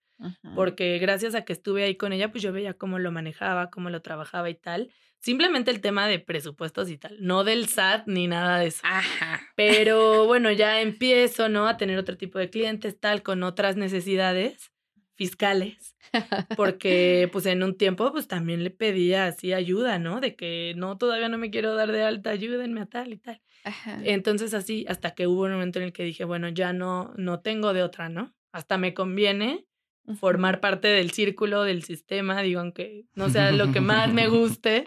porque 0.54 0.98
gracias 0.98 1.34
a 1.34 1.44
que 1.44 1.52
estuve 1.52 1.84
ahí 1.84 1.96
con 1.96 2.12
ella, 2.12 2.30
pues 2.30 2.42
yo 2.42 2.52
veía 2.52 2.74
cómo 2.74 2.98
lo 2.98 3.12
manejaba, 3.12 3.70
cómo 3.70 3.90
lo 3.90 4.02
trabajaba 4.02 4.50
y 4.50 4.54
tal. 4.54 4.90
Simplemente 5.20 5.72
el 5.72 5.80
tema 5.80 6.06
de 6.06 6.20
presupuestos 6.20 6.90
y 6.90 6.96
tal, 6.96 7.16
no 7.20 7.42
del 7.42 7.66
SAT 7.66 8.06
ni 8.06 8.28
nada 8.28 8.58
de 8.58 8.66
eso. 8.68 8.80
Ajá. 8.84 9.40
Pero 9.56 10.26
bueno, 10.26 10.52
ya 10.52 10.80
empiezo, 10.80 11.48
¿no? 11.48 11.66
A 11.66 11.76
tener 11.76 11.98
otro 11.98 12.16
tipo 12.16 12.38
de 12.38 12.50
clientes, 12.50 12.98
tal, 13.00 13.22
con 13.22 13.42
otras 13.42 13.76
necesidades 13.76 14.70
fiscales, 15.18 15.96
porque 16.56 17.28
pues 17.32 17.44
en 17.46 17.64
un 17.64 17.76
tiempo 17.76 18.12
pues 18.12 18.28
también 18.28 18.62
le 18.62 18.70
pedía 18.70 19.26
así 19.26 19.52
ayuda, 19.52 19.98
¿no? 19.98 20.20
De 20.20 20.36
que 20.36 20.74
no, 20.76 20.96
todavía 20.96 21.28
no 21.28 21.38
me 21.38 21.50
quiero 21.50 21.74
dar 21.74 21.90
de 21.90 22.04
alta, 22.04 22.30
ayúdenme 22.30 22.80
a 22.80 22.86
tal 22.86 23.12
y 23.12 23.18
tal. 23.18 23.42
Ajá. 23.64 24.00
Entonces 24.04 24.54
así, 24.54 24.86
hasta 24.88 25.10
que 25.10 25.26
hubo 25.26 25.42
un 25.42 25.52
momento 25.52 25.80
en 25.80 25.86
el 25.86 25.92
que 25.92 26.04
dije, 26.04 26.24
bueno, 26.24 26.48
ya 26.48 26.72
no, 26.72 27.12
no 27.16 27.40
tengo 27.40 27.74
de 27.74 27.82
otra, 27.82 28.08
¿no? 28.08 28.32
Hasta 28.52 28.78
me 28.78 28.94
conviene 28.94 29.66
formar 30.14 30.60
parte 30.60 30.86
del 30.86 31.10
círculo, 31.10 31.64
del 31.64 31.82
sistema, 31.82 32.40
digo, 32.40 32.60
aunque 32.60 33.04
no 33.14 33.28
sea 33.28 33.50
lo 33.50 33.72
que 33.72 33.80
más 33.80 34.10
me 34.12 34.28
guste, 34.28 34.84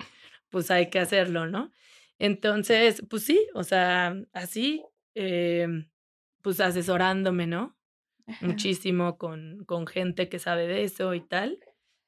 pues 0.49 0.71
hay 0.71 0.89
que 0.89 0.99
hacerlo, 0.99 1.45
¿no? 1.45 1.71
Entonces, 2.17 3.03
pues 3.09 3.23
sí, 3.23 3.47
o 3.53 3.63
sea, 3.63 4.15
así, 4.31 4.81
eh, 5.13 5.67
pues 6.41 6.61
asesorándome, 6.61 7.47
¿no? 7.47 7.75
Ajá. 8.27 8.65
Muchísimo 8.77 9.17
con, 9.17 9.63
con 9.65 9.87
gente 9.87 10.29
que 10.29 10.39
sabe 10.39 10.67
de 10.67 10.83
eso 10.83 11.13
y 11.13 11.21
tal. 11.21 11.59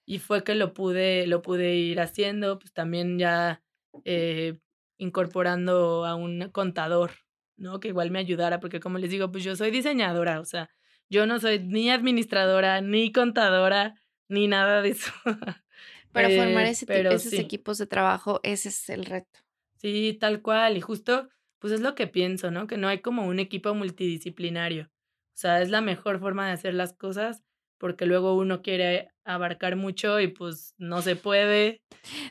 Y 0.05 0.19
fue 0.19 0.43
que 0.43 0.55
lo 0.55 0.73
pude, 0.73 1.27
lo 1.27 1.41
pude 1.41 1.75
ir 1.75 1.99
haciendo, 2.01 2.59
pues 2.59 2.73
también 2.73 3.17
ya 3.19 3.63
eh, 4.05 4.59
incorporando 4.97 6.05
a 6.05 6.15
un 6.15 6.49
contador, 6.51 7.11
¿no? 7.57 7.79
Que 7.79 7.89
igual 7.89 8.11
me 8.11 8.19
ayudara, 8.19 8.59
porque 8.59 8.79
como 8.79 8.97
les 8.97 9.09
digo, 9.11 9.31
pues 9.31 9.43
yo 9.43 9.55
soy 9.55 9.71
diseñadora, 9.71 10.39
o 10.41 10.45
sea, 10.45 10.69
yo 11.09 11.25
no 11.25 11.39
soy 11.39 11.59
ni 11.59 11.89
administradora, 11.89 12.81
ni 12.81 13.11
contadora, 13.11 13.95
ni 14.27 14.47
nada 14.47 14.81
de 14.81 14.89
eso. 14.89 15.11
Para 16.11 16.29
formar 16.29 16.65
Eh, 16.65 16.67
ese 16.67 16.85
pero 16.85 17.11
esos 17.11 17.31
sí. 17.31 17.37
equipos 17.37 17.77
de 17.77 17.87
trabajo, 17.87 18.39
ese 18.43 18.69
es 18.69 18.89
el 18.89 19.05
reto. 19.05 19.39
Sí, 19.77 20.17
tal 20.19 20.41
cual. 20.41 20.77
Y 20.77 20.81
justo, 20.81 21.29
pues 21.59 21.73
es 21.73 21.81
lo 21.81 21.95
que 21.95 22.07
pienso, 22.07 22.51
¿no? 22.51 22.67
Que 22.67 22.77
no 22.77 22.87
hay 22.87 23.01
como 23.01 23.25
un 23.27 23.39
equipo 23.39 23.73
multidisciplinario. 23.75 24.89
O 25.33 25.35
sea, 25.35 25.61
es 25.61 25.69
la 25.69 25.81
mejor 25.81 26.19
forma 26.19 26.47
de 26.47 26.53
hacer 26.53 26.73
las 26.73 26.93
cosas 26.93 27.43
porque 27.79 28.05
luego 28.05 28.37
uno 28.37 28.61
quiere 28.61 29.09
abarcar 29.25 29.75
mucho 29.75 30.19
y 30.19 30.27
pues 30.27 30.73
no 30.77 31.01
se 31.01 31.15
puede. 31.15 31.81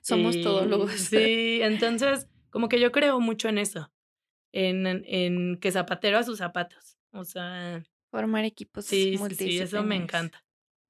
Somos 0.03 0.37
Y 0.37 0.43
todólogos. 0.43 0.91
Sí, 1.11 1.61
entonces, 1.63 2.29
como 2.51 2.69
que 2.69 2.81
yo 2.81 2.93
creo 2.93 3.21
mucho 3.21 3.49
en 3.49 3.59
eso, 3.59 3.93
en, 4.53 4.87
en 4.87 5.59
que 5.59 5.71
zapatero 5.73 6.19
a 6.19 6.23
sus 6.23 6.39
zapatos. 6.39 6.97
O 7.13 7.25
sea, 7.25 7.83
Formar 8.13 8.45
equipos 8.45 8.85
sí, 8.85 9.17
sí, 9.17 9.35
sí, 9.35 9.59
eso 9.59 9.83
me 9.83 9.97
encanta. 9.97 10.45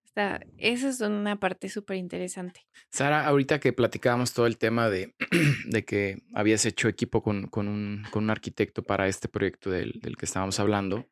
Está, 0.04 0.44
esa 0.58 0.88
es 0.88 1.00
una 1.00 1.38
parte 1.38 1.68
súper 1.68 1.96
interesante. 1.96 2.66
Sara, 2.90 3.26
ahorita 3.26 3.60
que 3.60 3.72
platicábamos 3.72 4.32
todo 4.32 4.46
el 4.46 4.58
tema 4.58 4.90
de, 4.90 5.14
de 5.66 5.84
que 5.84 6.18
habías 6.34 6.66
hecho 6.66 6.88
equipo 6.88 7.22
con, 7.22 7.46
con 7.46 7.68
un, 7.68 8.04
con 8.10 8.24
un 8.24 8.30
arquitecto 8.30 8.82
para 8.82 9.06
este 9.06 9.28
proyecto 9.28 9.70
del, 9.70 9.92
del 10.02 10.16
que 10.16 10.26
estábamos 10.26 10.58
hablando, 10.58 11.08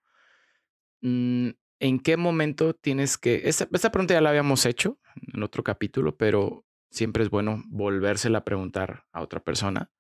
¿en 1.03 2.01
qué 2.03 2.17
momento 2.17 2.75
tienes 2.75 3.19
que... 3.19 3.43
Esta, 3.49 3.69
esta 3.73 3.91
pregunta 3.91 4.15
ya 4.15 4.21
la 4.21 4.31
habíamos 4.31 4.67
hecho 4.67 4.99
en 5.35 5.43
otro 5.43 5.63
capítulo, 5.65 6.17
pero 6.17 6.65
siempre 6.91 7.23
es 7.23 7.31
bueno 7.31 7.63
volvérsela 7.69 8.39
a 8.39 8.45
preguntar 8.45 9.07
a 9.13 9.23
otra 9.23 9.41
persona. 9.43 9.91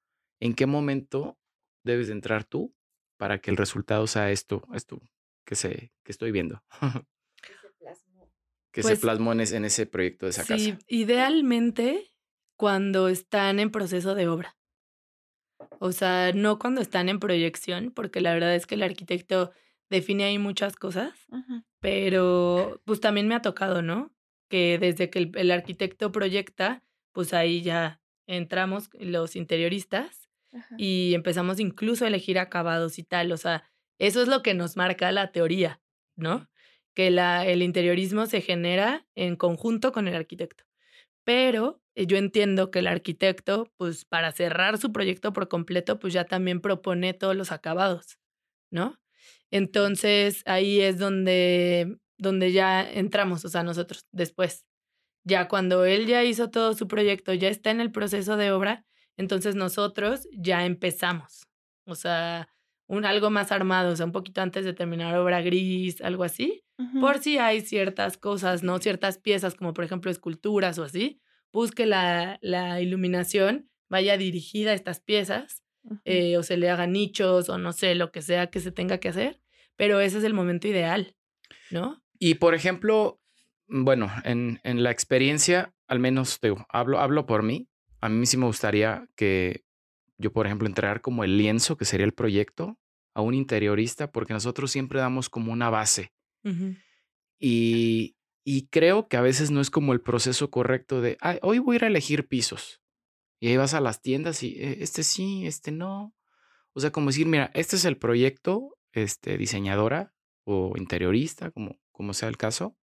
¿En 0.40 0.54
qué 0.54 0.66
momento 0.66 1.38
debes 1.84 2.08
de 2.08 2.14
entrar 2.14 2.44
tú 2.44 2.74
para 3.16 3.40
que 3.40 3.50
el 3.50 3.56
resultado 3.56 4.06
sea 4.06 4.30
esto, 4.30 4.66
esto 4.74 5.00
que, 5.44 5.54
se, 5.54 5.92
que 6.02 6.12
estoy 6.12 6.30
viendo? 6.32 6.62
que 8.72 8.82
se 8.82 8.88
Pues, 8.88 9.00
plasmó 9.00 9.32
en 9.32 9.40
ese, 9.40 9.56
en 9.56 9.64
ese 9.64 9.86
proyecto 9.86 10.26
de 10.26 10.30
esa 10.30 10.44
Sí, 10.44 10.72
casa. 10.72 10.78
idealmente 10.88 12.14
cuando 12.56 13.08
están 13.08 13.58
en 13.58 13.70
proceso 13.70 14.14
de 14.14 14.28
obra. 14.28 14.56
O 15.78 15.92
sea, 15.92 16.32
no 16.34 16.58
cuando 16.58 16.80
están 16.80 17.08
en 17.08 17.20
proyección, 17.20 17.90
porque 17.90 18.20
la 18.20 18.32
verdad 18.34 18.54
es 18.54 18.66
que 18.66 18.74
el 18.74 18.82
arquitecto 18.82 19.52
define 19.90 20.24
ahí 20.24 20.38
muchas 20.38 20.76
cosas, 20.76 21.12
pero 21.80 22.80
pues 22.84 23.00
también 23.00 23.28
me 23.28 23.34
ha 23.34 23.42
tocado, 23.42 23.82
¿no? 23.82 24.14
Que 24.48 24.78
desde 24.78 25.10
que 25.10 25.18
el, 25.18 25.32
el 25.34 25.50
arquitecto 25.50 26.12
proyecta, 26.12 26.82
pues 27.12 27.34
ahí 27.34 27.62
ya 27.62 28.00
entramos 28.26 28.90
los 28.94 29.36
interioristas 29.36 30.30
Ajá. 30.52 30.74
y 30.78 31.12
empezamos 31.14 31.58
incluso 31.60 32.04
a 32.04 32.08
elegir 32.08 32.38
acabados 32.38 32.98
y 32.98 33.02
tal. 33.02 33.32
O 33.32 33.36
sea, 33.36 33.64
eso 33.98 34.22
es 34.22 34.28
lo 34.28 34.42
que 34.42 34.54
nos 34.54 34.76
marca 34.76 35.10
la 35.12 35.32
teoría, 35.32 35.80
¿no? 36.16 36.48
Que 36.94 37.10
la, 37.10 37.44
el 37.46 37.62
interiorismo 37.62 38.26
se 38.26 38.40
genera 38.40 39.06
en 39.14 39.36
conjunto 39.36 39.92
con 39.92 40.08
el 40.08 40.14
arquitecto. 40.14 40.64
Pero 41.24 41.82
eh, 41.94 42.06
yo 42.06 42.16
entiendo 42.16 42.70
que 42.70 42.80
el 42.80 42.86
arquitecto, 42.86 43.70
pues 43.76 44.04
para 44.04 44.32
cerrar 44.32 44.78
su 44.78 44.92
proyecto 44.92 45.32
por 45.32 45.48
completo, 45.48 45.98
pues 45.98 46.12
ya 46.12 46.24
también 46.24 46.60
propone 46.60 47.14
todos 47.14 47.36
los 47.36 47.52
acabados, 47.52 48.18
¿no? 48.70 48.98
Entonces 49.50 50.42
ahí 50.46 50.80
es 50.80 50.98
donde, 50.98 51.98
donde 52.18 52.52
ya 52.52 52.82
entramos, 52.88 53.44
o 53.44 53.48
sea, 53.48 53.62
nosotros 53.62 54.06
después. 54.12 54.66
Ya 55.24 55.48
cuando 55.48 55.84
él 55.84 56.06
ya 56.06 56.24
hizo 56.24 56.50
todo 56.50 56.74
su 56.74 56.88
proyecto, 56.88 57.34
ya 57.34 57.48
está 57.48 57.70
en 57.70 57.80
el 57.80 57.92
proceso 57.92 58.36
de 58.36 58.52
obra, 58.52 58.86
entonces 59.16 59.54
nosotros 59.54 60.26
ya 60.32 60.64
empezamos. 60.64 61.46
O 61.86 61.94
sea, 61.94 62.48
un 62.86 63.04
algo 63.04 63.30
más 63.30 63.52
armado, 63.52 63.92
o 63.92 63.96
sea, 63.96 64.06
un 64.06 64.12
poquito 64.12 64.40
antes 64.40 64.64
de 64.64 64.72
terminar 64.72 65.16
obra 65.16 65.42
gris, 65.42 66.00
algo 66.00 66.24
así, 66.24 66.64
por 67.00 67.18
si 67.18 67.38
hay 67.38 67.60
ciertas 67.60 68.16
cosas, 68.16 68.62
¿no? 68.62 68.78
Ciertas 68.78 69.18
piezas, 69.18 69.54
como 69.54 69.74
por 69.74 69.84
ejemplo 69.84 70.10
esculturas 70.10 70.78
o 70.78 70.84
así, 70.84 71.20
busque 71.52 71.86
la, 71.86 72.38
la 72.42 72.80
iluminación, 72.80 73.70
vaya 73.88 74.16
dirigida 74.16 74.70
a 74.70 74.74
estas 74.74 75.00
piezas. 75.00 75.59
Eh, 76.04 76.36
o 76.36 76.42
se 76.42 76.56
le 76.56 76.70
haga 76.70 76.86
nichos, 76.86 77.48
o 77.48 77.58
no 77.58 77.72
sé, 77.72 77.94
lo 77.94 78.12
que 78.12 78.22
sea 78.22 78.48
que 78.48 78.60
se 78.60 78.72
tenga 78.72 78.98
que 78.98 79.08
hacer, 79.08 79.40
pero 79.76 80.00
ese 80.00 80.18
es 80.18 80.24
el 80.24 80.34
momento 80.34 80.68
ideal, 80.68 81.16
¿no? 81.70 82.02
Y 82.18 82.34
por 82.34 82.54
ejemplo, 82.54 83.20
mm, 83.68 83.84
bueno, 83.84 84.10
en, 84.24 84.60
en 84.64 84.82
la 84.82 84.90
experiencia, 84.90 85.74
al 85.86 85.98
menos 85.98 86.38
digo, 86.42 86.66
hablo, 86.68 86.98
hablo 87.00 87.26
por 87.26 87.42
mí. 87.42 87.68
A 88.00 88.08
mí 88.08 88.24
sí 88.26 88.36
me 88.36 88.46
gustaría 88.46 89.08
que 89.16 89.64
yo, 90.18 90.32
por 90.32 90.46
ejemplo, 90.46 90.66
entregar 90.68 91.00
como 91.00 91.24
el 91.24 91.36
lienzo, 91.38 91.76
que 91.76 91.84
sería 91.84 92.04
el 92.06 92.12
proyecto, 92.12 92.78
a 93.14 93.22
un 93.22 93.34
interiorista, 93.34 94.12
porque 94.12 94.32
nosotros 94.34 94.70
siempre 94.70 95.00
damos 95.00 95.28
como 95.28 95.52
una 95.52 95.70
base. 95.70 96.12
Y, 97.38 98.16
y 98.44 98.68
creo 98.68 99.08
que 99.08 99.16
a 99.16 99.22
veces 99.22 99.50
no 99.50 99.60
es 99.60 99.70
como 99.70 99.92
el 99.92 100.00
proceso 100.00 100.50
correcto 100.50 101.00
de, 101.00 101.16
"Ay, 101.20 101.38
hoy 101.42 101.58
voy 101.58 101.74
a 101.74 101.78
ir 101.78 101.84
a 101.84 101.88
elegir 101.88 102.28
pisos. 102.28 102.79
Y 103.40 103.48
ahí 103.48 103.56
vas 103.56 103.74
a 103.74 103.80
las 103.80 104.02
tiendas 104.02 104.42
y 104.42 104.54
"Eh, 104.58 104.78
este 104.82 105.02
sí, 105.02 105.46
este 105.46 105.72
no. 105.72 106.14
O 106.74 106.80
sea, 106.80 106.92
como 106.92 107.08
decir, 107.08 107.26
mira, 107.26 107.50
este 107.54 107.76
es 107.76 107.84
el 107.84 107.96
proyecto, 107.96 108.76
este, 108.92 109.36
diseñadora 109.38 110.12
o 110.44 110.74
interiorista, 110.76 111.50
como, 111.50 111.80
como 111.90 112.12
sea 112.14 112.28
el 112.28 112.36
caso, 112.36 112.76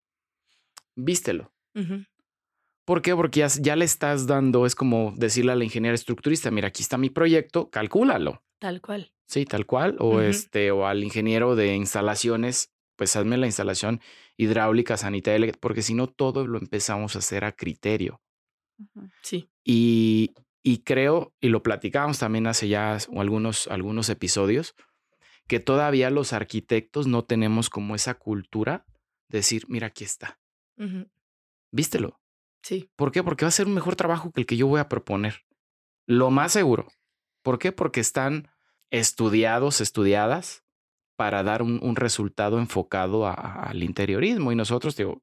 vístelo. 0.95 1.53
Ujú. 1.75 2.03
¿Por 2.85 3.01
qué? 3.01 3.15
Porque 3.15 3.41
ya, 3.41 3.47
ya 3.47 3.75
le 3.75 3.85
estás 3.85 4.27
dando, 4.27 4.65
es 4.65 4.73
como 4.75 5.13
decirle 5.15 5.51
a 5.51 5.55
la 5.55 5.63
ingeniera 5.63 5.93
estructurista, 5.95 6.51
mira, 6.51 6.69
aquí 6.69 6.81
está 6.81 6.97
mi 6.97 7.09
proyecto, 7.09 7.69
calcúlalo. 7.69 8.41
Tal 8.59 8.81
cual. 8.81 9.13
Sí, 9.27 9.45
tal 9.45 9.65
cual. 9.65 9.97
O 9.99 10.21
este, 10.21 10.71
o 10.71 10.85
al 10.87 11.03
ingeniero 11.03 11.55
de 11.55 11.75
instalaciones, 11.75 12.71
pues 12.95 13.15
hazme 13.15 13.37
la 13.37 13.45
instalación 13.45 13.99
hidráulica, 14.37 14.95
sanitaria, 14.97 15.35
eléctrica, 15.35 15.59
porque 15.61 15.81
si 15.81 15.93
no, 15.93 16.07
todo 16.07 16.47
lo 16.47 16.57
empezamos 16.57 17.15
a 17.15 17.19
hacer 17.19 17.43
a 17.43 17.51
criterio. 17.51 18.21
Sí. 19.21 19.49
Y, 19.65 20.33
y 20.71 20.79
creo, 20.83 21.33
y 21.39 21.47
lo 21.49 21.63
platicábamos 21.63 22.19
también 22.19 22.45
hace 22.47 22.67
ya 22.67 22.97
algunos, 23.15 23.67
algunos 23.67 24.09
episodios, 24.09 24.75
que 25.47 25.59
todavía 25.61 26.09
los 26.09 26.33
arquitectos 26.33 27.07
no 27.07 27.23
tenemos 27.23 27.69
como 27.69 27.95
esa 27.95 28.15
cultura 28.15 28.85
de 29.29 29.37
decir, 29.39 29.65
mira, 29.69 29.87
aquí 29.87 30.03
está, 30.03 30.39
vístelo. 31.71 32.19
Sí. 32.63 32.89
¿Por 32.97 33.11
qué? 33.11 33.23
Porque 33.23 33.45
va 33.45 33.49
a 33.49 33.51
ser 33.51 33.67
un 33.67 33.73
mejor 33.75 33.95
trabajo 33.95 34.31
que 34.31 34.41
el 34.41 34.45
que 34.47 34.57
yo 34.57 34.67
voy 34.67 34.79
a 34.81 34.89
proponer. 34.89 35.45
Lo 36.05 36.31
más 36.31 36.51
seguro. 36.51 36.87
¿Por 37.43 37.59
qué? 37.59 37.71
Porque 37.71 38.01
están 38.01 38.49
estudiados, 38.89 39.79
estudiadas 39.79 40.63
para 41.15 41.43
dar 41.43 41.61
un, 41.61 41.79
un 41.81 41.95
resultado 41.95 42.59
enfocado 42.59 43.25
a- 43.25 43.33
a- 43.33 43.63
al 43.69 43.83
interiorismo. 43.83 44.51
Y 44.51 44.55
nosotros, 44.55 44.95
digo, 44.97 45.21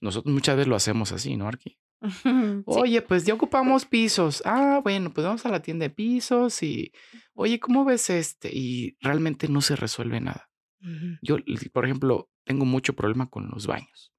nosotros 0.00 0.32
muchas 0.32 0.56
veces 0.56 0.68
lo 0.68 0.76
hacemos 0.76 1.10
así, 1.12 1.36
¿no, 1.36 1.48
Arqui? 1.48 1.76
Sí. 2.22 2.62
Oye, 2.66 3.02
pues 3.02 3.24
ya 3.24 3.34
ocupamos 3.34 3.86
pisos. 3.86 4.42
Ah, 4.44 4.80
bueno, 4.82 5.12
pues 5.12 5.26
vamos 5.26 5.46
a 5.46 5.50
la 5.50 5.62
tienda 5.62 5.84
de 5.84 5.90
pisos 5.90 6.62
y, 6.62 6.92
oye, 7.34 7.58
¿cómo 7.58 7.84
ves 7.84 8.10
este? 8.10 8.50
Y 8.52 8.96
realmente 9.00 9.48
no 9.48 9.60
se 9.60 9.76
resuelve 9.76 10.20
nada. 10.20 10.50
Yo, 11.20 11.38
por 11.72 11.84
ejemplo, 11.84 12.30
tengo 12.44 12.64
mucho 12.64 12.94
problema 12.94 13.28
con 13.28 13.48
los 13.50 13.66
baños, 13.66 14.12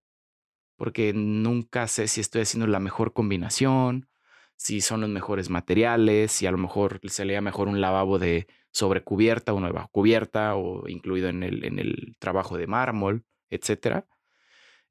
porque 0.76 1.14
nunca 1.14 1.88
sé 1.88 2.10
si 2.10 2.20
estoy 2.20 2.42
haciendo 2.42 2.68
la 2.68 2.82
mejor 2.82 3.14
combinación, 3.14 4.10
si 4.58 4.82
son 4.82 5.02
los 5.02 5.10
mejores 5.10 5.50
materiales, 5.50 6.32
si 6.34 6.46
a 6.46 6.52
lo 6.52 6.58
mejor 6.58 7.00
se 7.06 7.24
leía 7.24 7.40
mejor 7.42 7.70
un 7.70 7.80
lavabo 7.80 8.20
de 8.20 8.48
sobrecubierta, 8.72 9.54
uno 9.54 9.68
de 9.68 9.74
bajo 9.74 9.90
cubierta 9.90 10.56
o 10.56 10.90
incluido 10.90 11.30
en 11.30 11.44
el, 11.44 11.64
en 11.64 11.80
el 11.80 12.18
trabajo 12.20 12.58
de 12.58 12.68
mármol, 12.68 13.24
etcétera. 13.50 14.08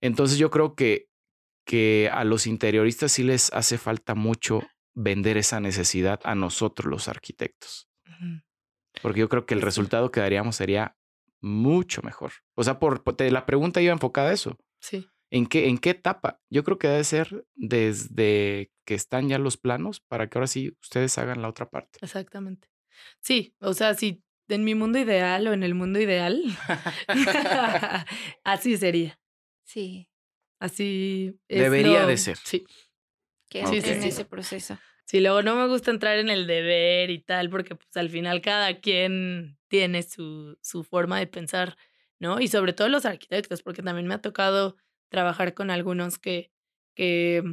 Entonces 0.01 0.39
yo 0.39 0.51
creo 0.51 0.75
que, 0.75 1.09
que 1.67 2.09
a 2.13 2.25
los 2.25 2.47
interioristas 2.47 3.13
sí 3.13 3.23
les 3.25 3.53
hace 3.53 3.77
falta 3.77 4.15
mucho 4.15 4.63
vender 4.95 5.37
esa 5.37 5.61
necesidad 5.61 6.21
a 6.25 6.35
nosotros 6.35 6.89
los 6.91 7.09
arquitectos. 7.09 7.89
Porque 9.03 9.21
yo 9.21 9.29
creo 9.29 9.45
que 9.45 9.53
el 9.55 9.61
sí. 9.61 9.65
resultado 9.67 10.11
que 10.11 10.21
daríamos 10.21 10.57
sería 10.57 10.97
mucho 11.43 12.01
mejor. 12.03 12.33
O 12.55 12.65
sea, 12.65 12.79
por, 12.79 13.03
por- 13.05 13.15
te- 13.17 13.31
la 13.31 13.45
pregunta 13.45 13.83
iba 13.83 13.93
enfocada 13.93 14.31
a 14.31 14.33
eso. 14.33 14.57
Sí. 14.81 15.07
¿En 15.31 15.47
qué, 15.47 15.69
¿En 15.69 15.77
qué 15.79 15.91
etapa? 15.91 16.41
Yo 16.49 16.63
creo 16.65 16.79
que 16.79 16.89
debe 16.89 17.05
ser 17.05 17.45
desde 17.57 18.71
que 18.87 18.95
están 18.95 19.29
ya 19.29 19.39
los 19.39 19.57
planos 19.57 20.01
para 20.01 20.29
que 20.29 20.39
ahora 20.39 20.47
sí 20.47 20.75
ustedes 20.81 21.19
hagan 21.19 21.43
la 21.43 21.49
otra 21.49 21.69
parte. 21.69 21.99
Exactamente. 22.01 22.69
Sí, 23.21 23.55
o 23.61 23.75
sea, 23.75 23.95
si 23.95 24.23
en 24.49 24.65
mi 24.65 24.75
mundo 24.77 24.99
ideal 24.99 25.47
o 25.49 25.53
en 25.53 25.63
el 25.65 25.75
mundo 25.75 26.01
ideal, 26.01 26.41
así 28.45 28.77
sería. 28.77 29.19
Sí, 29.65 30.09
Así 30.59 31.39
es 31.49 31.61
Debería 31.61 32.03
lo- 32.03 32.07
de 32.09 32.17
ser. 32.17 32.37
Sí. 32.39 32.65
que 33.49 33.67
sí, 33.67 33.77
en 33.77 34.03
sí. 34.03 34.09
ese 34.09 34.25
proceso. 34.25 34.79
Sí, 35.05 35.21
luego 35.21 35.41
no 35.43 35.55
me 35.55 35.69
gusta 35.69 35.91
entrar 35.93 36.19
en 36.19 36.31
el 36.31 36.47
deber 36.49 37.11
y 37.11 37.21
tal, 37.21 37.49
porque 37.49 37.77
pues 37.77 37.97
al 37.97 38.11
final 38.11 38.41
cada 38.41 38.81
quien 38.81 39.57
tiene 39.69 40.03
su, 40.03 40.59
su 40.63 40.83
forma 40.83 41.19
de 41.21 41.29
pensar, 41.29 41.77
¿no? 42.19 42.41
Y 42.41 42.49
sobre 42.49 42.73
todo 42.73 42.89
los 42.89 43.05
arquitectos, 43.07 43.63
porque 43.63 43.83
también 43.83 44.09
me 44.09 44.15
ha 44.15 44.23
tocado 44.23 44.77
trabajar 45.09 45.55
con 45.55 45.71
algunos 45.71 46.19
que, 46.19 46.51
que 46.97 47.45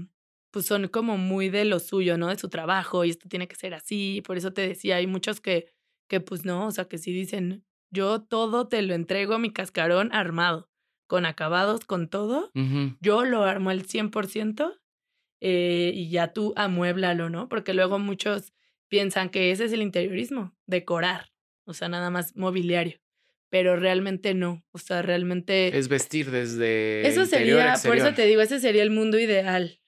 pues 0.50 0.66
son 0.66 0.88
como 0.88 1.18
muy 1.18 1.50
de 1.50 1.66
lo 1.66 1.78
suyo, 1.80 2.18
¿no? 2.18 2.30
De 2.30 2.38
su 2.40 2.50
trabajo 2.50 3.06
y 3.06 3.12
esto 3.12 3.30
tiene 3.30 3.48
que 3.48 3.56
ser 3.56 3.76
así. 3.76 4.22
Por 4.26 4.38
eso 4.38 4.52
te 4.52 4.68
decía, 4.68 4.96
hay 4.96 5.06
muchos 5.06 5.40
que, 5.40 5.68
que 6.10 6.22
pues 6.22 6.46
no, 6.46 6.66
o 6.68 6.72
sea, 6.72 6.86
que 6.86 6.98
sí 6.98 7.12
dicen, 7.14 7.64
yo 7.92 8.24
todo 8.24 8.68
te 8.68 8.82
lo 8.82 8.96
entrego 8.96 9.36
a 9.36 9.40
mi 9.40 9.54
cascarón 9.54 10.12
armado, 10.12 10.72
con 11.08 11.26
acabados, 11.26 11.86
con 11.86 12.08
todo. 12.08 12.52
Yo 13.02 13.26
lo 13.26 13.44
armo 13.44 13.70
al 13.70 13.86
100% 13.86 14.80
eh, 15.42 15.92
y 15.94 16.10
ya 16.10 16.34
tú 16.34 16.54
amuéblalo, 16.56 17.30
¿no? 17.30 17.50
Porque 17.50 17.74
luego 17.74 18.00
muchos 18.00 18.54
piensan 18.88 19.30
que 19.30 19.52
ese 19.52 19.66
es 19.66 19.74
el 19.74 19.82
interiorismo, 19.82 20.56
decorar, 20.68 21.32
o 21.66 21.74
sea, 21.74 21.90
nada 21.90 22.10
más 22.10 22.36
mobiliario, 22.36 23.02
pero 23.50 23.76
realmente 23.76 24.34
no, 24.36 24.64
o 24.72 24.78
sea, 24.78 25.02
realmente... 25.02 25.78
Es 25.78 25.88
vestir 25.88 26.32
desde. 26.32 27.08
eso 27.08 27.24
interior 27.24 27.60
sería, 27.60 27.90
por 27.90 27.98
eso 27.98 28.14
te 28.14 28.26
digo, 28.26 28.42
ese 28.42 28.60
sería 28.60 28.84
el 28.84 28.92
mundo 28.92 29.20
ideal, 29.20 29.82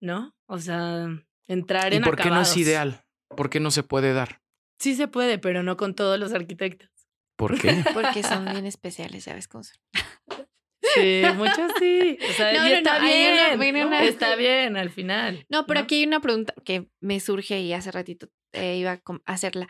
¿no? 0.00 0.36
O 0.46 0.58
sea, 0.58 1.08
entrar 1.48 1.92
¿Y 1.92 1.96
en 1.96 2.02
por 2.02 2.16
qué 2.16 2.30
no 2.30 2.40
es 2.40 2.56
ideal? 2.56 3.04
¿Por 3.28 3.50
qué 3.50 3.60
no 3.60 3.70
se 3.70 3.82
puede 3.82 4.12
dar? 4.12 4.40
Sí 4.78 4.94
se 4.94 5.08
puede, 5.08 5.38
pero 5.38 5.62
no 5.62 5.76
con 5.76 5.94
todos 5.94 6.18
los 6.18 6.32
arquitectos. 6.32 6.90
¿Por 7.36 7.60
qué? 7.60 7.84
Porque 7.94 8.22
son 8.22 8.44
bien 8.44 8.66
especiales, 8.66 9.24
¿sabes 9.24 9.48
cómo 9.48 9.64
son? 9.64 9.76
Sí, 10.94 11.22
muchos 11.36 11.72
sí. 11.78 12.18
O 12.28 12.32
sea, 12.32 12.52
No, 12.58 12.64
está 12.66 12.98
no, 12.98 13.04
hay 13.06 13.26
una- 13.32 13.56
bien. 13.56 13.86
una- 13.86 14.02
Está 14.04 14.36
bien 14.36 14.76
al 14.76 14.90
final. 14.90 15.46
No, 15.48 15.66
pero 15.66 15.80
aquí 15.80 15.96
hay 15.96 16.04
una 16.06 16.20
pregunta 16.20 16.54
que 16.64 16.88
me 17.00 17.20
surge 17.20 17.60
y 17.60 17.72
hace 17.72 17.90
ratito 17.90 18.28
eh, 18.52 18.76
iba 18.76 18.92
a 18.92 19.32
hacerla. 19.32 19.68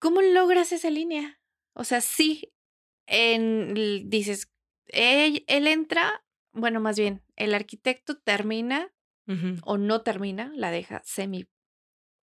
¿Cómo 0.00 0.22
logras 0.22 0.72
esa 0.72 0.90
línea? 0.90 1.40
O 1.74 1.84
sea, 1.84 2.00
sí, 2.00 2.52
en, 3.06 3.74
dices, 4.08 4.50
él, 4.86 5.44
él 5.46 5.66
entra, 5.66 6.24
bueno, 6.52 6.80
más 6.80 6.98
bien, 6.98 7.22
el 7.36 7.54
arquitecto 7.54 8.16
termina 8.18 8.92
o 9.62 9.78
no 9.78 10.02
termina, 10.02 10.50
la 10.56 10.72
deja 10.72 11.02
semi 11.04 11.46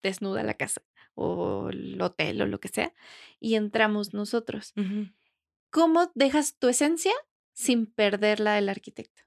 desnuda 0.04 0.44
la 0.44 0.54
casa 0.54 0.82
o 1.14 1.68
el 1.70 2.00
hotel 2.00 2.40
o 2.42 2.46
lo 2.46 2.61
que 2.61 2.68
sea, 2.68 2.94
y 3.40 3.56
entramos 3.56 4.14
nosotros. 4.14 4.72
¿Cómo 5.70 6.12
dejas 6.14 6.58
tu 6.58 6.68
esencia 6.68 7.12
sin 7.52 7.86
perder 7.86 8.40
la 8.40 8.54
del 8.54 8.68
arquitecto? 8.68 9.22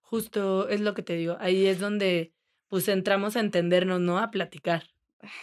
Justo 0.00 0.68
es 0.68 0.80
lo 0.80 0.94
que 0.94 1.02
te 1.02 1.14
digo. 1.14 1.36
Ahí 1.40 1.66
es 1.66 1.78
donde 1.80 2.32
pues 2.68 2.88
entramos 2.88 3.36
a 3.36 3.40
entendernos, 3.40 4.00
¿no? 4.00 4.18
A 4.18 4.30
platicar, 4.30 4.84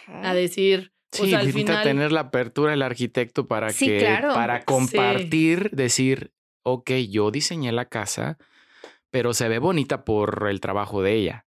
a 0.06 0.34
decir, 0.34 0.92
pues 1.10 1.28
Sí, 1.28 1.34
al 1.34 1.46
necesita 1.46 1.72
final. 1.72 1.84
tener 1.84 2.12
la 2.12 2.20
apertura 2.20 2.72
del 2.72 2.82
arquitecto 2.82 3.46
para 3.46 3.70
Sí, 3.70 3.86
que, 3.86 3.98
claro. 3.98 4.32
para 4.34 4.58
Sí. 4.60 4.64
compartir, 4.66 5.70
decir, 5.70 6.32
ok, 6.62 6.90
yo 7.08 7.30
diseñé 7.30 7.72
la 7.72 7.86
casa, 7.86 8.36
pero 9.10 9.32
se 9.34 9.48
ve 9.48 9.58
bonita 9.58 10.04
por 10.04 10.46
el 10.48 10.60
trabajo 10.60 11.02
de 11.02 11.14
ella. 11.14 11.46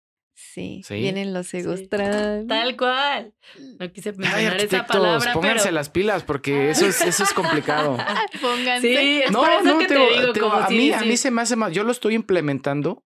Sí, 0.53 0.83
Sí. 0.85 0.95
vienen 0.97 1.33
los 1.33 1.53
egos 1.55 1.79
Sí. 1.81 1.89
Tal 1.89 2.77
cual. 2.77 3.33
No 3.79 3.91
quise 3.93 4.11
Ay, 4.11 4.17
mencionar 4.19 4.61
esa 4.61 4.87
palabra, 4.87 5.33
pónganse 5.33 5.65
pero. 5.65 5.75
las 5.75 5.89
pilas 5.89 6.25
porque 6.25 6.71
eso 6.71 6.87
es, 6.87 7.01
eso 7.01 7.23
es 7.25 7.33
complicado. 7.33 7.97
Pónganse. 8.41 8.87
Sí, 8.89 9.23
es 9.25 9.31
por 9.33 9.49
eso 9.51 9.79
que 9.79 9.87
te, 9.87 9.95
digo- 9.95 10.21
digo, 10.21 10.33
te 10.35 10.41
como 10.41 10.55
a 10.55 10.69
mí, 10.69 10.93
a 10.93 11.01
mí 11.03 11.17
se 11.17 11.31
me 11.31 11.41
hace 11.43 11.57
más. 11.57 11.73
Yo 11.73 11.85
lo 11.85 11.93
estoy 11.93 12.15
implementando 12.15 13.03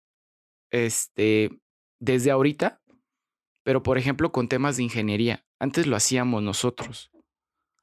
este, 0.71 1.51
desde 2.01 2.31
ahorita, 2.31 2.81
pero 3.65 3.83
por 3.83 3.99
ejemplo 3.99 4.33
con 4.33 4.49
temas 4.49 4.77
de 4.77 4.85
ingeniería. 4.85 5.45
Antes 5.61 5.87
lo 5.87 5.97
hacíamos 5.97 6.43
nosotros. 6.43 7.11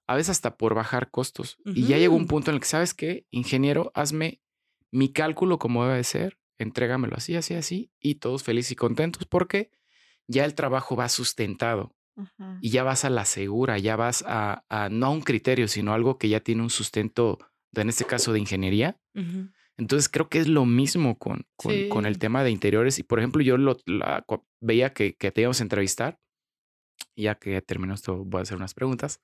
A 0.08 0.16
veces 0.16 0.32
hasta 0.32 0.58
por 0.58 0.74
bajar 0.76 1.10
costos. 1.10 1.58
Y 1.66 1.86
ya 1.88 1.98
llegó 1.98 2.16
un 2.16 2.28
punto 2.28 2.52
en 2.52 2.56
el 2.56 2.62
que, 2.62 2.68
¿sabes 2.68 2.94
qué? 2.94 3.26
Ingeniero, 3.32 3.92
hazme 3.96 4.42
mi 4.92 5.12
cálculo 5.14 5.58
como 5.58 5.84
debe 5.86 5.98
de 5.98 6.04
ser, 6.04 6.38
entrégamelo 6.62 7.16
así, 7.16 7.36
así, 7.36 7.54
así, 7.56 7.92
y 8.00 8.16
todos 8.16 8.44
felices 8.44 8.72
y 8.74 8.76
contentos 8.76 9.26
porque 9.26 9.72
ya 10.28 10.46
el 10.46 10.54
trabajo 10.56 10.96
va 10.96 11.10
sustentado 11.10 11.96
y 12.62 12.70
ya 12.70 12.84
vas 12.84 13.06
a 13.06 13.10
la 13.10 13.26
segura, 13.26 13.78
ya 13.80 13.96
vas 13.96 14.24
a, 14.28 14.64
a 14.70 14.90
no 14.90 15.08
a 15.08 15.10
un 15.10 15.22
criterio, 15.22 15.68
sino 15.68 15.94
algo 15.94 16.18
que 16.18 16.30
ya 16.30 16.40
tiene 16.42 16.62
un 16.62 16.70
sustento, 16.70 17.40
en 17.74 17.90
este 17.90 18.06
caso 18.06 18.34
de 18.34 18.40
ingeniería. 18.40 19.00
Entonces 19.78 20.10
creo 20.10 20.30
que 20.30 20.38
es 20.40 20.48
lo 20.48 20.66
mismo 20.66 21.18
con, 21.18 21.48
con, 21.56 21.74
con 21.90 22.06
el 22.06 22.20
tema 22.20 22.44
de 22.44 22.52
interiores. 22.52 23.00
Y 23.00 23.04
por 23.04 23.18
ejemplo, 23.20 23.42
yo 23.42 23.58
lo, 23.58 23.78
la- 23.86 24.24
veía 24.60 24.94
que, 24.94 25.16
que 25.16 25.32
te 25.32 25.42
íbamos 25.42 25.60
a 25.60 25.64
entrevistar. 25.64 26.20
Ya 27.16 27.36
que 27.36 27.62
terminó 27.62 27.94
esto, 27.96 28.24
voy 28.24 28.40
a 28.40 28.44
hacer 28.44 28.58
unas 28.58 28.74
preguntas. 28.74 29.22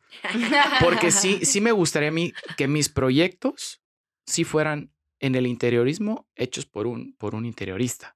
Porque 0.82 1.12
sí, 1.12 1.40
sí 1.46 1.62
me 1.62 1.72
gustaría 1.72 2.10
a 2.10 2.12
mí 2.14 2.34
que 2.58 2.68
mis 2.68 2.90
proyectos 2.90 3.82
sí 4.26 4.44
fueran 4.44 4.92
en 5.20 5.36
el 5.36 5.48
interiorismo 5.48 6.28
hechos 6.36 6.66
por 6.66 6.88
un, 6.88 7.14
por 7.14 7.36
un 7.36 7.46
interiorista. 7.46 8.16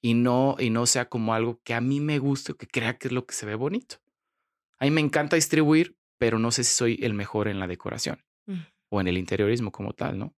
Y 0.00 0.14
no, 0.14 0.56
y 0.58 0.70
no 0.70 0.86
sea 0.86 1.08
como 1.08 1.34
algo 1.34 1.60
que 1.64 1.74
a 1.74 1.80
mí 1.80 2.00
me 2.00 2.18
guste 2.18 2.52
o 2.52 2.56
que 2.56 2.66
crea 2.66 2.98
que 2.98 3.08
es 3.08 3.12
lo 3.12 3.26
que 3.26 3.34
se 3.34 3.46
ve 3.46 3.54
bonito. 3.54 3.96
A 4.78 4.84
mí 4.84 4.90
me 4.90 5.00
encanta 5.00 5.36
distribuir, 5.36 5.96
pero 6.18 6.38
no 6.38 6.50
sé 6.50 6.62
si 6.64 6.74
soy 6.74 6.98
el 7.02 7.14
mejor 7.14 7.48
en 7.48 7.58
la 7.58 7.66
decoración 7.66 8.24
Ujú. 8.46 8.60
o 8.90 9.00
en 9.00 9.08
el 9.08 9.18
interiorismo 9.18 9.72
como 9.72 9.92
tal, 9.92 10.18
¿no? 10.18 10.34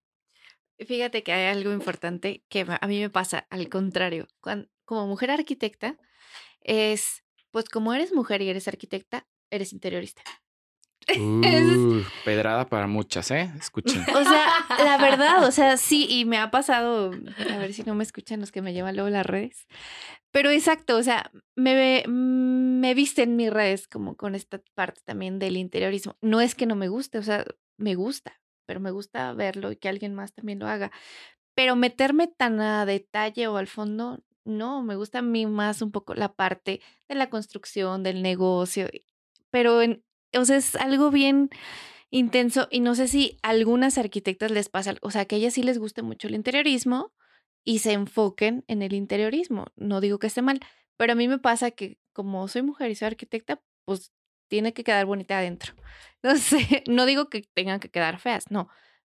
Fíjate 0.78 1.22
que 1.22 1.32
hay 1.32 1.46
algo 1.56 1.72
importante 1.72 2.44
que 2.48 2.66
a 2.68 2.86
mí 2.86 3.00
me 3.00 3.10
pasa 3.10 3.46
al 3.50 3.68
contrario. 3.68 4.28
Cuan- 4.40 4.70
como 4.84 5.06
mujer 5.06 5.30
arquitecta, 5.30 5.98
es, 6.60 7.24
pues 7.50 7.68
como 7.68 7.94
eres 7.94 8.12
mujer 8.12 8.42
y 8.42 8.48
eres 8.50 8.68
arquitecta, 8.68 9.26
eres 9.50 9.72
interiorista. 9.72 10.22
Uh, 11.08 12.02
pedrada 12.24 12.66
para 12.68 12.86
muchas, 12.86 13.30
¿eh? 13.30 13.50
Escuchen. 13.58 14.02
O 14.14 14.22
sea, 14.24 14.48
la 14.84 14.98
verdad, 14.98 15.44
o 15.46 15.52
sea, 15.52 15.76
sí, 15.76 16.06
y 16.08 16.24
me 16.24 16.38
ha 16.38 16.50
pasado, 16.50 17.12
a 17.12 17.56
ver 17.58 17.72
si 17.72 17.82
no 17.84 17.94
me 17.94 18.02
escuchan 18.04 18.40
los 18.40 18.50
que 18.52 18.62
me 18.62 18.72
llevan 18.72 18.96
luego 18.96 19.08
las 19.10 19.24
redes. 19.26 19.66
Pero 20.32 20.50
exacto, 20.50 20.96
o 20.96 21.02
sea, 21.02 21.30
me, 21.54 21.74
ve- 21.74 22.04
me 22.08 22.92
visten 22.94 23.36
mis 23.36 23.50
redes 23.52 23.86
como 23.88 24.16
con 24.16 24.34
esta 24.34 24.60
parte 24.74 25.00
también 25.04 25.38
del 25.38 25.56
interiorismo. 25.56 26.16
No 26.20 26.40
es 26.40 26.54
que 26.54 26.66
no 26.66 26.74
me 26.74 26.88
guste, 26.88 27.18
o 27.18 27.22
sea, 27.22 27.44
me 27.78 27.94
gusta, 27.94 28.40
pero 28.66 28.80
me 28.80 28.90
gusta 28.90 29.32
verlo 29.32 29.70
y 29.72 29.76
que 29.76 29.88
alguien 29.88 30.14
más 30.14 30.34
también 30.34 30.58
lo 30.58 30.66
haga. 30.66 30.90
Pero 31.54 31.76
meterme 31.76 32.26
tan 32.26 32.60
a 32.60 32.84
detalle 32.84 33.46
o 33.46 33.56
al 33.56 33.66
fondo, 33.68 34.22
no, 34.44 34.82
me 34.82 34.96
gusta 34.96 35.20
a 35.20 35.22
mí 35.22 35.46
más 35.46 35.80
un 35.80 35.90
poco 35.92 36.14
la 36.14 36.34
parte 36.34 36.80
de 37.08 37.14
la 37.14 37.30
construcción, 37.30 38.02
del 38.02 38.22
negocio, 38.22 38.88
pero 39.50 39.80
en, 39.80 40.04
o 40.38 40.44
sea, 40.44 40.56
es 40.56 40.76
algo 40.76 41.10
bien 41.10 41.50
intenso 42.10 42.68
y 42.70 42.80
no 42.80 42.94
sé 42.94 43.08
si 43.08 43.38
a 43.42 43.50
algunas 43.50 43.98
arquitectas 43.98 44.50
les 44.50 44.68
pasa, 44.68 44.94
o 45.02 45.10
sea, 45.10 45.24
que 45.26 45.36
a 45.36 45.38
ellas 45.38 45.54
sí 45.54 45.62
les 45.62 45.78
guste 45.78 46.02
mucho 46.02 46.28
el 46.28 46.34
interiorismo 46.34 47.12
y 47.64 47.80
se 47.80 47.92
enfoquen 47.92 48.64
en 48.68 48.82
el 48.82 48.94
interiorismo. 48.94 49.66
No 49.76 50.00
digo 50.00 50.18
que 50.18 50.28
esté 50.28 50.42
mal, 50.42 50.60
pero 50.96 51.12
a 51.12 51.16
mí 51.16 51.28
me 51.28 51.38
pasa 51.38 51.70
que 51.72 51.98
como 52.12 52.48
soy 52.48 52.62
mujer 52.62 52.90
y 52.90 52.94
soy 52.94 53.06
arquitecta, 53.06 53.60
pues 53.84 54.12
tiene 54.48 54.72
que 54.72 54.84
quedar 54.84 55.06
bonita 55.06 55.38
adentro. 55.38 55.74
No 56.22 56.36
sé, 56.36 56.82
no 56.88 57.06
digo 57.06 57.28
que 57.28 57.42
tengan 57.54 57.78
que 57.78 57.90
quedar 57.90 58.18
feas, 58.18 58.50
no, 58.50 58.68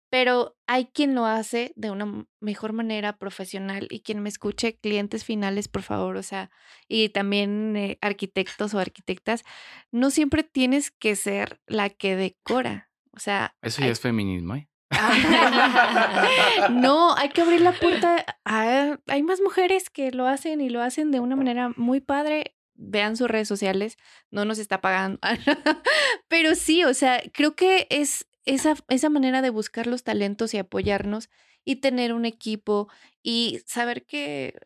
pero 0.09 0.57
hay 0.67 0.87
quien 0.87 1.15
lo 1.15 1.25
hace 1.25 1.73
de 1.75 1.91
una 1.91 2.25
mejor 2.39 2.73
manera 2.73 3.17
profesional 3.17 3.87
y 3.89 4.01
quien 4.01 4.21
me 4.21 4.29
escuche, 4.29 4.77
clientes 4.77 5.23
finales, 5.23 5.67
por 5.67 5.83
favor, 5.83 6.17
o 6.17 6.23
sea, 6.23 6.49
y 6.87 7.09
también 7.09 7.75
eh, 7.75 7.97
arquitectos 8.01 8.73
o 8.73 8.79
arquitectas, 8.79 9.43
no 9.91 10.09
siempre 10.09 10.43
tienes 10.43 10.91
que 10.91 11.15
ser 11.15 11.59
la 11.67 11.89
que 11.89 12.15
decora, 12.15 12.89
o 13.11 13.19
sea... 13.19 13.55
Eso 13.61 13.81
ya 13.81 13.89
es 13.89 13.99
feminismo, 13.99 14.55
¿eh? 14.55 14.69
no, 16.71 17.15
hay 17.15 17.29
que 17.29 17.41
abrir 17.41 17.61
la 17.61 17.71
puerta. 17.79 18.25
hay 18.43 19.23
más 19.23 19.39
mujeres 19.41 19.89
que 19.89 20.11
lo 20.11 20.27
hacen 20.27 20.61
y 20.61 20.69
lo 20.69 20.81
hacen 20.81 21.11
de 21.11 21.19
una 21.19 21.35
manera 21.35 21.71
muy 21.75 21.99
padre. 22.01 22.55
Vean 22.81 23.17
sus 23.17 23.29
redes 23.29 23.47
sociales, 23.47 23.97
no 24.31 24.45
nos 24.45 24.57
está 24.57 24.79
pagando. 24.79 25.19
Pero 26.29 26.55
sí, 26.55 26.85
o 26.85 26.93
sea, 26.93 27.21
creo 27.33 27.53
que 27.55 27.87
es 27.89 28.25
esa, 28.45 28.75
esa 28.87 29.09
manera 29.09 29.41
de 29.41 29.49
buscar 29.49 29.87
los 29.87 30.03
talentos 30.03 30.53
y 30.53 30.57
apoyarnos 30.57 31.29
y 31.65 31.77
tener 31.77 32.13
un 32.13 32.25
equipo 32.25 32.89
y 33.21 33.61
saber 33.65 34.05
que 34.05 34.59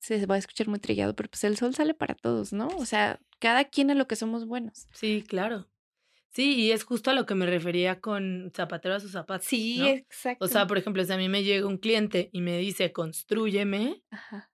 se 0.00 0.26
va 0.26 0.36
a 0.36 0.38
escuchar 0.38 0.68
muy 0.68 0.78
trillado, 0.78 1.14
pero 1.14 1.28
pues 1.28 1.44
el 1.44 1.56
sol 1.56 1.74
sale 1.74 1.94
para 1.94 2.14
todos, 2.14 2.52
¿no? 2.52 2.68
O 2.68 2.86
sea, 2.86 3.20
cada 3.38 3.64
quien 3.64 3.90
a 3.90 3.94
lo 3.94 4.08
que 4.08 4.16
somos 4.16 4.46
buenos. 4.46 4.86
Sí, 4.92 5.24
claro. 5.26 5.68
Sí, 6.30 6.54
y 6.54 6.72
es 6.72 6.84
justo 6.84 7.10
a 7.10 7.14
lo 7.14 7.26
que 7.26 7.34
me 7.34 7.46
refería 7.46 8.00
con 8.00 8.52
zapatero 8.54 8.94
a 8.94 9.00
sus 9.00 9.12
zapatos. 9.12 9.46
Sí, 9.46 9.86
exacto. 9.86 10.44
O 10.44 10.48
sea, 10.48 10.66
por 10.66 10.78
ejemplo, 10.78 11.04
si 11.04 11.12
a 11.12 11.16
mí 11.16 11.28
me 11.28 11.42
llega 11.42 11.66
un 11.66 11.78
cliente 11.78 12.30
y 12.32 12.40
me 12.42 12.58
dice, 12.58 12.92
construyeme, 12.92 14.02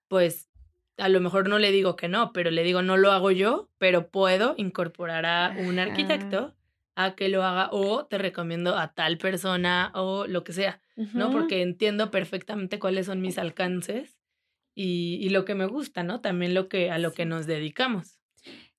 pues 0.07 0.49
a 0.97 1.09
lo 1.09 1.19
mejor 1.19 1.49
no 1.49 1.59
le 1.59 1.71
digo 1.71 1.95
que 1.95 2.07
no, 2.07 2.31
pero 2.31 2.49
le 2.49 2.63
digo, 2.63 2.81
no 2.81 2.97
lo 2.97 3.11
hago 3.11 3.31
yo, 3.31 3.69
pero 3.77 4.09
puedo 4.09 4.55
incorporar 4.57 5.25
a 5.25 5.55
un 5.59 5.79
arquitecto 5.79 6.55
a 6.95 7.15
que 7.15 7.29
lo 7.29 7.43
haga 7.43 7.69
o 7.71 8.05
te 8.05 8.17
recomiendo 8.17 8.77
a 8.77 8.93
tal 8.93 9.17
persona 9.17 9.91
o 9.95 10.27
lo 10.27 10.43
que 10.43 10.53
sea, 10.53 10.81
¿no? 10.95 11.29
Porque 11.29 11.61
entiendo 11.61 12.09
perfectamente 12.09 12.79
cuáles 12.79 13.05
son 13.05 13.21
mis 13.21 13.37
alcances 13.37 14.17
y, 14.73 15.19
y, 15.21 15.29
lo 15.29 15.45
que 15.45 15.55
me 15.55 15.65
gusta, 15.65 16.03
¿no? 16.03 16.21
También 16.21 16.53
lo 16.53 16.67
que, 16.67 16.91
a 16.91 16.97
lo 16.97 17.13
que 17.13 17.25
nos 17.25 17.47
dedicamos, 17.47 18.19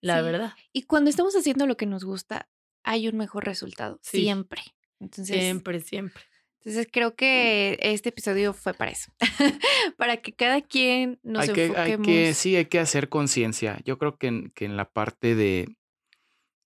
la 0.01 0.21
verdad. 0.23 0.53
Y 0.73 0.83
cuando 0.83 1.11
estamos 1.11 1.35
haciendo 1.37 1.67
lo 1.67 1.77
que 1.77 1.87
nos 1.87 2.05
gusta, 2.05 2.49
hay 2.85 3.09
un 3.09 3.17
mejor 3.17 3.45
resultado, 3.45 3.99
siempre. 4.03 4.63
Entonces, 4.99 5.39
siempre, 5.39 5.81
siempre. 5.81 6.23
Entonces 6.61 6.89
creo 6.91 7.15
que 7.15 7.79
este 7.81 8.09
episodio 8.09 8.53
fue 8.53 8.75
para 8.75 8.91
eso, 8.91 9.13
para 9.97 10.17
que 10.17 10.33
cada 10.33 10.63
quien 10.63 11.21
nos 11.23 11.49
hay 11.49 11.55
que, 11.55 11.65
enfoquemos. 11.67 12.09
Hay 12.09 12.15
que, 12.15 12.35
sí, 12.35 12.57
hay 12.57 12.67
que 12.67 12.81
hacer 12.81 13.09
conciencia. 13.09 13.79
Yo 13.85 13.99
creo 13.99 14.17
que 14.17 14.27
en, 14.27 14.51
que 14.51 14.65
en 14.65 14.77
la 14.77 14.91
parte 14.91 15.37
de, 15.37 15.77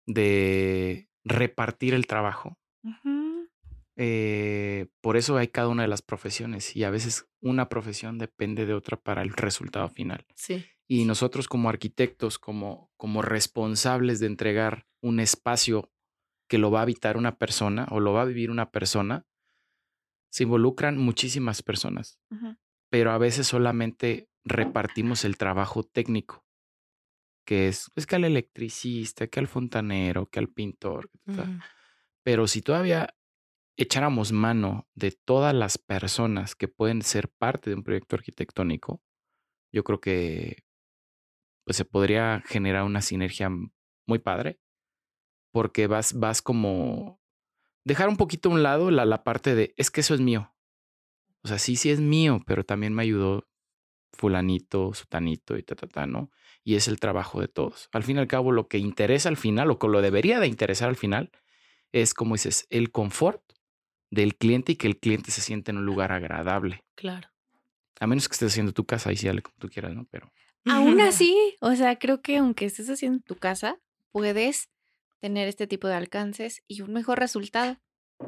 de 0.06 1.09
repartir 1.24 1.94
el 1.94 2.06
trabajo, 2.06 2.58
eh, 3.96 4.86
por 5.02 5.16
eso 5.16 5.36
hay 5.36 5.48
cada 5.48 5.68
una 5.68 5.82
de 5.82 5.88
las 5.88 6.00
profesiones 6.00 6.74
y 6.74 6.84
a 6.84 6.90
veces 6.90 7.26
una 7.40 7.68
profesión 7.68 8.18
depende 8.18 8.64
de 8.64 8.74
otra 8.74 8.96
para 8.96 9.22
el 9.22 9.30
resultado 9.30 9.88
final. 9.88 10.24
Sí. 10.34 10.64
Y 10.88 11.04
nosotros 11.04 11.48
como 11.48 11.68
arquitectos, 11.68 12.38
como, 12.38 12.90
como 12.96 13.22
responsables 13.22 14.18
de 14.18 14.26
entregar 14.26 14.86
un 15.02 15.20
espacio 15.20 15.90
que 16.48 16.58
lo 16.58 16.70
va 16.70 16.80
a 16.80 16.82
habitar 16.82 17.16
una 17.16 17.36
persona 17.36 17.86
o 17.90 18.00
lo 18.00 18.12
va 18.12 18.22
a 18.22 18.26
vivir 18.26 18.50
una 18.50 18.70
persona, 18.70 19.24
se 20.30 20.44
involucran 20.44 20.96
muchísimas 20.96 21.62
personas, 21.62 22.18
pero 22.88 23.12
a 23.12 23.18
veces 23.18 23.46
solamente 23.46 24.28
repartimos 24.44 25.24
el 25.24 25.36
trabajo 25.36 25.82
técnico, 25.82 26.44
que 27.44 27.68
es 27.68 27.90
pues, 27.94 28.06
que 28.06 28.16
al 28.16 28.24
electricista, 28.24 29.26
que 29.26 29.40
al 29.40 29.48
fontanero, 29.48 30.26
que 30.26 30.38
al 30.38 30.48
pintor. 30.48 31.10
Pero 32.22 32.46
si 32.46 32.62
todavía 32.62 33.14
echáramos 33.76 34.32
mano 34.32 34.88
de 34.94 35.10
todas 35.12 35.54
las 35.54 35.78
personas 35.78 36.54
que 36.54 36.68
pueden 36.68 37.02
ser 37.02 37.28
parte 37.28 37.70
de 37.70 37.76
un 37.76 37.82
proyecto 37.82 38.16
arquitectónico, 38.16 39.02
yo 39.72 39.84
creo 39.84 40.00
que 40.00 40.64
pues, 41.64 41.76
se 41.76 41.84
podría 41.84 42.42
generar 42.46 42.84
una 42.84 43.00
sinergia 43.00 43.50
muy 44.06 44.18
padre 44.18 44.60
porque 45.52 45.86
vas, 45.86 46.18
vas 46.18 46.42
como 46.42 47.20
dejar 47.84 48.08
un 48.08 48.16
poquito 48.16 48.48
a 48.48 48.52
un 48.52 48.62
lado 48.62 48.90
la, 48.90 49.04
la 49.04 49.24
parte 49.24 49.54
de, 49.54 49.74
es 49.76 49.90
que 49.90 50.00
eso 50.00 50.14
es 50.14 50.20
mío. 50.20 50.54
O 51.42 51.48
sea, 51.48 51.58
sí, 51.58 51.76
sí 51.76 51.90
es 51.90 52.00
mío, 52.00 52.42
pero 52.46 52.64
también 52.64 52.94
me 52.94 53.02
ayudó 53.02 53.48
fulanito, 54.12 54.92
sutanito 54.92 55.56
y 55.56 55.62
ta, 55.62 55.74
ta, 55.74 55.86
ta, 55.86 56.06
¿no? 56.06 56.30
Y 56.62 56.74
es 56.76 56.88
el 56.88 57.00
trabajo 57.00 57.40
de 57.40 57.48
todos. 57.48 57.88
Al 57.92 58.02
fin 58.02 58.16
y 58.16 58.20
al 58.20 58.26
cabo, 58.26 58.52
lo 58.52 58.68
que 58.68 58.78
interesa 58.78 59.28
al 59.28 59.36
final, 59.36 59.70
o 59.70 59.78
que 59.78 59.88
lo 59.88 60.02
debería 60.02 60.40
de 60.40 60.46
interesar 60.46 60.88
al 60.88 60.96
final, 60.96 61.30
es, 61.92 62.14
como 62.14 62.34
dices, 62.34 62.66
el 62.70 62.90
confort 62.90 63.42
del 64.10 64.36
cliente 64.36 64.72
y 64.72 64.76
que 64.76 64.86
el 64.86 64.98
cliente 64.98 65.30
se 65.30 65.40
siente 65.40 65.70
en 65.70 65.78
un 65.78 65.86
lugar 65.86 66.12
agradable. 66.12 66.84
Claro. 66.94 67.28
A 67.98 68.06
menos 68.06 68.28
que 68.28 68.34
estés 68.34 68.52
haciendo 68.52 68.72
tu 68.72 68.84
casa, 68.84 69.10
ahí 69.10 69.16
sí 69.16 69.26
dale 69.26 69.42
como 69.42 69.56
tú 69.58 69.68
quieras, 69.68 69.94
¿no? 69.94 70.06
Pero. 70.10 70.32
Aún 70.66 71.00
así, 71.00 71.56
o 71.60 71.74
sea, 71.74 71.98
creo 71.98 72.20
que 72.20 72.38
aunque 72.38 72.66
estés 72.66 72.90
haciendo 72.90 73.20
tu 73.20 73.36
casa, 73.36 73.78
puedes 74.10 74.68
tener 75.20 75.48
este 75.48 75.66
tipo 75.66 75.86
de 75.86 75.94
alcances 75.94 76.62
y 76.66 76.82
un 76.82 76.92
mejor 76.92 77.18
resultado. 77.18 77.78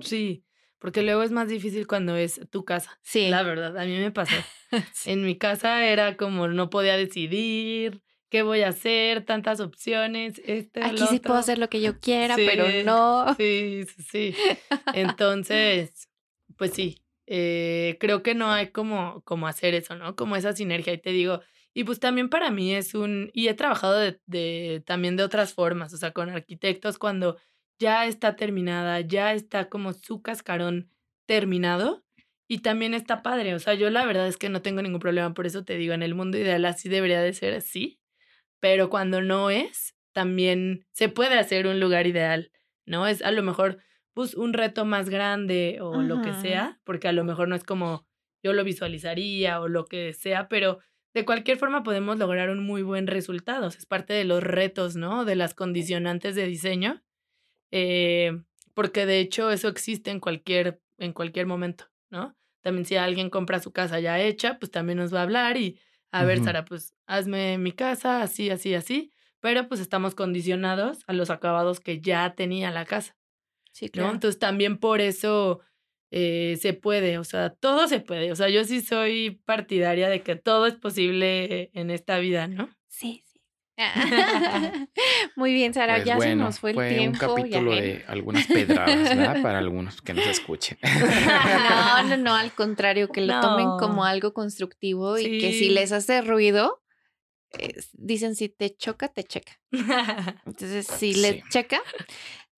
Sí, 0.00 0.44
porque 0.78 1.02
luego 1.02 1.22
es 1.22 1.30
más 1.30 1.48
difícil 1.48 1.86
cuando 1.86 2.16
es 2.16 2.40
tu 2.50 2.64
casa. 2.64 2.98
Sí. 3.02 3.28
La 3.28 3.42
verdad, 3.42 3.76
a 3.78 3.84
mí 3.84 3.96
me 3.98 4.10
pasó. 4.10 4.34
En 5.04 5.22
mi 5.22 5.36
casa 5.36 5.84
era 5.86 6.16
como 6.16 6.48
no 6.48 6.70
podía 6.70 6.96
decidir 6.96 8.02
qué 8.32 8.42
voy 8.42 8.62
a 8.62 8.68
hacer, 8.68 9.26
tantas 9.26 9.60
opciones. 9.60 10.40
Este, 10.46 10.82
Aquí 10.82 11.06
sí 11.06 11.20
puedo 11.20 11.38
hacer 11.38 11.58
lo 11.58 11.68
que 11.68 11.82
yo 11.82 12.00
quiera, 12.00 12.34
pero 12.34 12.64
no. 12.82 13.34
Sí, 13.36 13.84
sí, 13.84 14.02
sí. 14.10 14.34
Entonces, 14.94 16.08
pues 16.56 16.70
sí, 16.70 17.02
eh, 17.26 17.98
creo 18.00 18.22
que 18.22 18.34
no 18.34 18.50
hay 18.50 18.68
como, 18.68 19.20
como 19.26 19.46
hacer 19.46 19.74
eso, 19.74 19.96
¿no? 19.96 20.16
Como 20.16 20.34
esa 20.34 20.54
sinergia. 20.54 20.94
Y 20.94 20.98
te 20.98 21.10
digo, 21.10 21.42
y 21.74 21.84
pues 21.84 22.00
también 22.00 22.30
para 22.30 22.50
mí 22.50 22.74
es 22.74 22.94
un, 22.94 23.30
y 23.34 23.48
he 23.48 23.54
trabajado 23.54 23.98
de, 23.98 24.82
también 24.86 25.18
de 25.18 25.24
otras 25.24 25.52
formas, 25.52 25.92
o 25.92 25.98
sea, 25.98 26.12
con 26.12 26.30
arquitectos 26.30 26.96
cuando 26.96 27.36
ya 27.78 28.06
está 28.06 28.34
terminada, 28.34 29.02
ya 29.02 29.34
está 29.34 29.68
como 29.68 29.92
su 29.92 30.22
cascarón 30.22 30.88
terminado 31.26 32.02
y 32.48 32.60
también 32.60 32.94
está 32.94 33.22
padre, 33.22 33.54
o 33.54 33.58
sea, 33.58 33.74
yo 33.74 33.90
la 33.90 34.06
verdad 34.06 34.26
es 34.26 34.38
que 34.38 34.48
no 34.48 34.62
tengo 34.62 34.80
ningún 34.80 35.00
problema, 35.00 35.34
por 35.34 35.46
eso 35.46 35.64
te 35.64 35.76
digo, 35.76 35.92
en 35.92 36.02
el 36.02 36.14
mundo 36.14 36.38
ideal 36.38 36.64
así 36.64 36.88
debería 36.88 37.20
de 37.20 37.32
ser 37.32 37.54
así, 37.54 38.01
pero 38.62 38.88
cuando 38.88 39.20
no 39.20 39.50
es, 39.50 39.96
también 40.12 40.86
se 40.92 41.08
puede 41.08 41.36
hacer 41.36 41.66
un 41.66 41.80
lugar 41.80 42.06
ideal, 42.06 42.52
¿no? 42.86 43.08
Es 43.08 43.20
a 43.22 43.32
lo 43.32 43.42
mejor 43.42 43.78
pues 44.14 44.34
un 44.34 44.52
reto 44.52 44.84
más 44.84 45.08
grande 45.08 45.78
o 45.80 46.00
lo 46.00 46.22
que 46.22 46.32
sea, 46.34 46.78
porque 46.84 47.08
a 47.08 47.12
lo 47.12 47.24
mejor 47.24 47.48
no 47.48 47.56
es 47.56 47.64
como 47.64 48.06
yo 48.40 48.52
lo 48.52 48.62
visualizaría 48.62 49.60
o 49.60 49.66
lo 49.66 49.84
que 49.86 50.12
sea, 50.12 50.46
pero 50.46 50.78
de 51.12 51.24
cualquier 51.24 51.58
forma 51.58 51.82
podemos 51.82 52.18
lograr 52.18 52.50
un 52.50 52.64
muy 52.64 52.82
buen 52.82 53.08
resultado. 53.08 53.66
Es 53.66 53.84
parte 53.84 54.12
de 54.12 54.24
los 54.24 54.44
retos, 54.44 54.94
¿no? 54.94 55.24
De 55.24 55.34
las 55.34 55.54
condicionantes 55.54 56.36
de 56.36 56.46
diseño. 56.46 57.02
Eh, 57.72 58.42
porque 58.74 59.06
de 59.06 59.18
hecho 59.18 59.50
eso 59.50 59.66
existe 59.66 60.12
en 60.12 60.20
cualquier, 60.20 60.80
en 60.98 61.12
cualquier 61.12 61.46
momento, 61.46 61.86
¿no? 62.10 62.36
También 62.60 62.86
si 62.86 62.94
alguien 62.94 63.28
compra 63.28 63.58
su 63.58 63.72
casa 63.72 63.98
ya 63.98 64.20
hecha, 64.20 64.60
pues 64.60 64.70
también 64.70 64.98
nos 64.98 65.12
va 65.12 65.18
a 65.18 65.24
hablar 65.24 65.56
y, 65.56 65.80
a 66.12 66.24
ver, 66.24 66.44
Sara, 66.44 66.64
pues 66.64 66.94
hazme 67.06 67.58
mi 67.58 67.72
casa 67.72 68.22
así, 68.22 68.50
así, 68.50 68.74
así. 68.74 69.10
Pero 69.40 69.66
pues 69.66 69.80
estamos 69.80 70.14
condicionados 70.14 71.00
a 71.06 71.12
los 71.12 71.30
acabados 71.30 71.80
que 71.80 72.00
ya 72.00 72.34
tenía 72.34 72.70
la 72.70 72.84
casa. 72.84 73.16
Sí, 73.72 73.88
claro. 73.88 74.12
Entonces 74.12 74.38
también 74.38 74.78
por 74.78 75.00
eso 75.00 75.60
eh, 76.10 76.58
se 76.60 76.74
puede, 76.74 77.18
o 77.18 77.24
sea, 77.24 77.50
todo 77.50 77.88
se 77.88 77.98
puede. 78.00 78.30
O 78.30 78.36
sea, 78.36 78.50
yo 78.50 78.64
sí 78.64 78.82
soy 78.82 79.40
partidaria 79.46 80.10
de 80.10 80.22
que 80.22 80.36
todo 80.36 80.66
es 80.66 80.74
posible 80.74 81.70
en 81.72 81.90
esta 81.90 82.18
vida, 82.18 82.46
¿no? 82.46 82.68
Sí, 82.88 83.24
sí. 83.26 83.31
Muy 85.36 85.52
bien, 85.52 85.74
Sara, 85.74 85.96
pues 85.96 86.06
ya 86.06 86.18
se 86.18 86.34
nos 86.36 86.60
fue 86.60 86.70
el 86.70 86.96
tiempo. 86.96 87.26
un 87.26 87.36
capítulo 87.36 87.72
de 87.72 88.04
algunas 88.06 88.46
pedradas, 88.46 89.16
¿verdad? 89.16 89.42
Para 89.42 89.58
algunos 89.58 90.02
que 90.02 90.14
nos 90.14 90.26
escuchen. 90.26 90.78
no, 90.82 92.02
no, 92.08 92.16
no, 92.16 92.34
al 92.34 92.52
contrario, 92.52 93.08
que 93.08 93.22
lo 93.22 93.40
tomen 93.40 93.66
como 93.78 94.04
algo 94.04 94.34
constructivo 94.34 95.18
y 95.18 95.38
que 95.38 95.52
si 95.52 95.70
les 95.70 95.92
hace 95.92 96.20
ruido, 96.22 96.82
dicen 97.92 98.34
si 98.34 98.48
te 98.48 98.76
choca, 98.76 99.08
te 99.08 99.24
checa. 99.24 99.60
Entonces, 100.46 100.86
si 100.86 101.14
les 101.14 101.42
checa, 101.48 101.80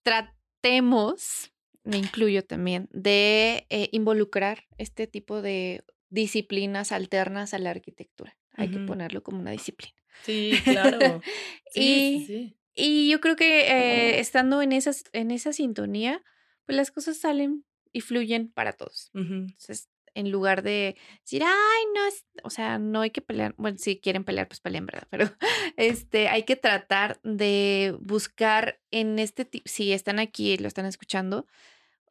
tratemos 0.03 1.55
me 1.85 1.99
incluyo 1.99 2.45
también, 2.45 2.89
de 2.93 3.67
eh, 3.69 3.89
involucrar 3.93 4.65
este 4.79 5.07
tipo 5.07 5.43
de 5.43 5.85
disciplinas 6.09 6.93
alternas 6.93 7.55
a 7.55 7.59
la 7.59 7.71
arquitectura. 7.71 8.37
Hay 8.57 8.71
que 8.71 8.79
ponerlo 8.79 9.23
como 9.23 9.41
una 9.41 9.51
disciplina. 9.51 9.95
Sí, 10.23 10.53
claro. 10.65 11.21
y, 11.75 12.57
y, 12.75 13.11
yo 13.11 13.21
creo 13.21 13.37
que 13.37 13.61
eh, 13.61 14.21
estando 14.21 14.62
en, 14.62 14.73
esas, 14.73 15.05
en 15.12 15.31
esa 15.31 15.53
sintonía, 15.53 16.23
pues 16.67 16.77
las 16.77 16.91
cosas 16.91 17.19
salen 17.19 17.65
y 17.93 18.01
fluyen 18.01 18.51
para 18.51 18.73
todos. 18.73 19.11
Entonces, 19.15 19.89
en 20.15 20.31
lugar 20.31 20.62
de 20.62 20.97
decir, 21.21 21.43
ay, 21.45 21.85
no, 21.95 22.01
o 22.45 22.51
sea, 22.51 22.79
no 22.79 23.01
hay 23.01 23.11
que 23.11 23.21
pelear, 23.21 23.55
bueno, 23.57 23.79
si 23.79 23.99
quieren 23.99 24.25
pelear, 24.25 24.49
pues 24.49 24.61
peleen, 24.61 24.87
¿verdad? 24.87 25.07
Pero 25.11 25.31
este, 25.77 26.29
hay 26.29 26.45
que 26.45 26.57
tratar 26.57 27.21
de 27.23 27.97
buscar 28.01 28.81
en 28.91 29.19
este, 29.19 29.49
si 29.65 29.93
están 29.93 30.19
aquí 30.19 30.53
y 30.53 30.59
lo 30.59 30.69
están 30.69 30.87
escuchando, 30.87 31.47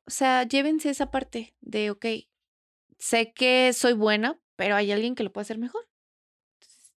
o 0.05 0.11
sea, 0.11 0.43
llévense 0.43 0.89
esa 0.89 1.11
parte 1.11 1.55
de, 1.61 1.91
ok, 1.91 2.05
sé 2.99 3.33
que 3.33 3.71
soy 3.73 3.93
buena, 3.93 4.39
pero 4.55 4.75
hay 4.75 4.91
alguien 4.91 5.15
que 5.15 5.23
lo 5.23 5.31
puede 5.31 5.43
hacer 5.43 5.57
mejor. 5.57 5.87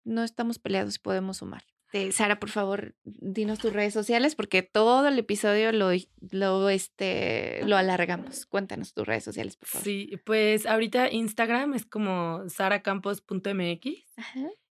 No 0.06 0.22
estamos 0.22 0.58
peleados 0.58 0.96
y 0.96 0.98
podemos 1.00 1.38
sumar. 1.38 1.64
Este, 1.96 2.12
Sara, 2.12 2.38
por 2.38 2.50
favor, 2.50 2.94
dinos 3.04 3.58
tus 3.58 3.72
redes 3.72 3.94
sociales 3.94 4.34
porque 4.34 4.62
todo 4.62 5.06
el 5.08 5.18
episodio 5.18 5.72
lo, 5.72 5.90
lo, 6.30 6.68
este, 6.68 7.64
lo 7.64 7.76
alargamos. 7.76 8.46
Cuéntanos 8.46 8.92
tus 8.92 9.06
redes 9.06 9.24
sociales, 9.24 9.56
por 9.56 9.68
favor. 9.68 9.84
Sí, 9.84 10.10
pues 10.24 10.66
ahorita 10.66 11.10
Instagram 11.10 11.74
es 11.74 11.86
como 11.86 12.48
saracampos.mx 12.48 13.86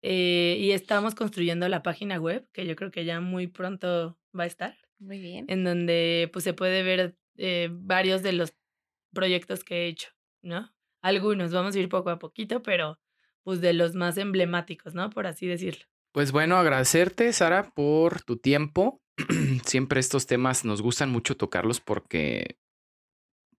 eh, 0.01 0.57
y 0.59 0.71
estamos 0.71 1.15
construyendo 1.15 1.67
la 1.67 1.83
página 1.83 2.19
web 2.19 2.47
que 2.53 2.65
yo 2.65 2.75
creo 2.75 2.91
que 2.91 3.05
ya 3.05 3.19
muy 3.19 3.47
pronto 3.47 4.17
va 4.37 4.43
a 4.43 4.47
estar. 4.47 4.77
Muy 4.99 5.19
bien. 5.19 5.45
En 5.47 5.63
donde 5.63 6.29
pues 6.31 6.43
se 6.43 6.53
puede 6.53 6.83
ver 6.83 7.17
eh, 7.37 7.69
varios 7.71 8.21
de 8.21 8.33
los 8.33 8.53
proyectos 9.13 9.63
que 9.63 9.85
he 9.85 9.87
hecho, 9.87 10.09
¿no? 10.41 10.71
Algunos, 11.01 11.51
vamos 11.51 11.75
a 11.75 11.79
ir 11.79 11.89
poco 11.89 12.09
a 12.09 12.19
poquito, 12.19 12.61
pero 12.61 12.99
pues 13.49 13.61
de 13.61 13.73
los 13.73 13.95
más 13.95 14.15
emblemáticos, 14.19 14.93
¿no? 14.93 15.09
Por 15.09 15.25
así 15.25 15.47
decirlo. 15.47 15.83
Pues 16.11 16.31
bueno, 16.31 16.57
agradecerte, 16.57 17.33
Sara, 17.33 17.71
por 17.71 18.21
tu 18.21 18.37
tiempo. 18.37 19.01
Siempre 19.65 19.99
estos 19.99 20.27
temas 20.27 20.65
nos 20.65 20.83
gustan 20.83 21.09
mucho 21.09 21.35
tocarlos 21.35 21.81
porque 21.81 22.59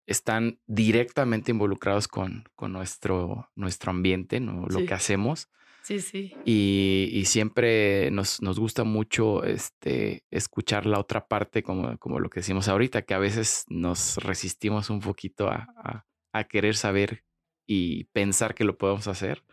están 0.05 0.59
directamente 0.67 1.49
involucrados 1.49 2.07
con, 2.07 2.43
con 2.53 2.71
nuestro, 2.71 3.49
nuestro 3.55 3.89
ambiente, 3.89 4.39
¿no? 4.39 4.67
lo 4.67 4.85
que 4.85 4.93
hacemos. 4.93 5.49
Sí, 5.81 6.01
sí. 6.01 6.35
Y, 6.45 7.09
y 7.11 7.25
siempre 7.25 8.11
nos, 8.11 8.43
nos, 8.43 8.59
gusta 8.59 8.83
mucho 8.83 9.43
este, 9.43 10.23
escuchar 10.29 10.85
la 10.85 10.99
otra 10.99 11.27
parte, 11.27 11.63
como, 11.63 11.97
como 11.97 12.19
lo 12.19 12.29
que 12.29 12.41
decimos 12.41 12.67
ahorita, 12.67 13.01
que 13.01 13.15
a 13.15 13.17
veces 13.19 13.65
nos 13.69 14.17
resistimos 14.17 14.91
un 14.91 14.99
poquito 14.99 15.49
a, 15.49 15.67
a, 15.77 16.05
a 16.31 16.43
querer 16.43 16.75
saber 16.75 17.23
y 17.65 18.03
pensar 18.05 18.53
que 18.53 18.65
lo 18.65 18.77
podemos 18.77 19.07
hacer. 19.07 19.43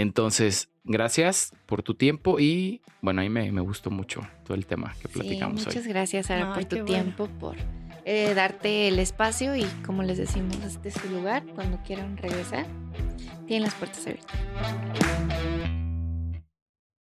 Entonces, 0.00 0.68
gracias 0.84 1.52
por 1.66 1.82
tu 1.82 1.94
tiempo 1.94 2.38
y 2.38 2.82
bueno, 3.00 3.20
ahí 3.20 3.28
me, 3.28 3.50
me 3.50 3.60
gustó 3.60 3.90
mucho 3.90 4.20
todo 4.44 4.54
el 4.56 4.64
tema 4.64 4.94
que 5.00 5.08
platicamos 5.08 5.66
muchas 5.66 5.86
gracias, 5.88 6.26
Sara, 6.26 6.54
por 6.54 6.64
tu 6.66 6.84
tiempo, 6.84 7.28
por 7.40 7.56
eh, 8.04 8.32
darte 8.34 8.86
el 8.86 9.00
espacio 9.00 9.56
y 9.56 9.64
como 9.84 10.04
les 10.04 10.16
decimos, 10.16 10.56
este 10.64 10.90
es 10.90 10.94
su 10.94 11.08
lugar. 11.10 11.44
Cuando 11.54 11.82
quieran 11.82 12.16
regresar, 12.16 12.66
tienen 13.48 13.64
las 13.64 13.74
puertas 13.74 14.06
abiertas. 14.06 14.38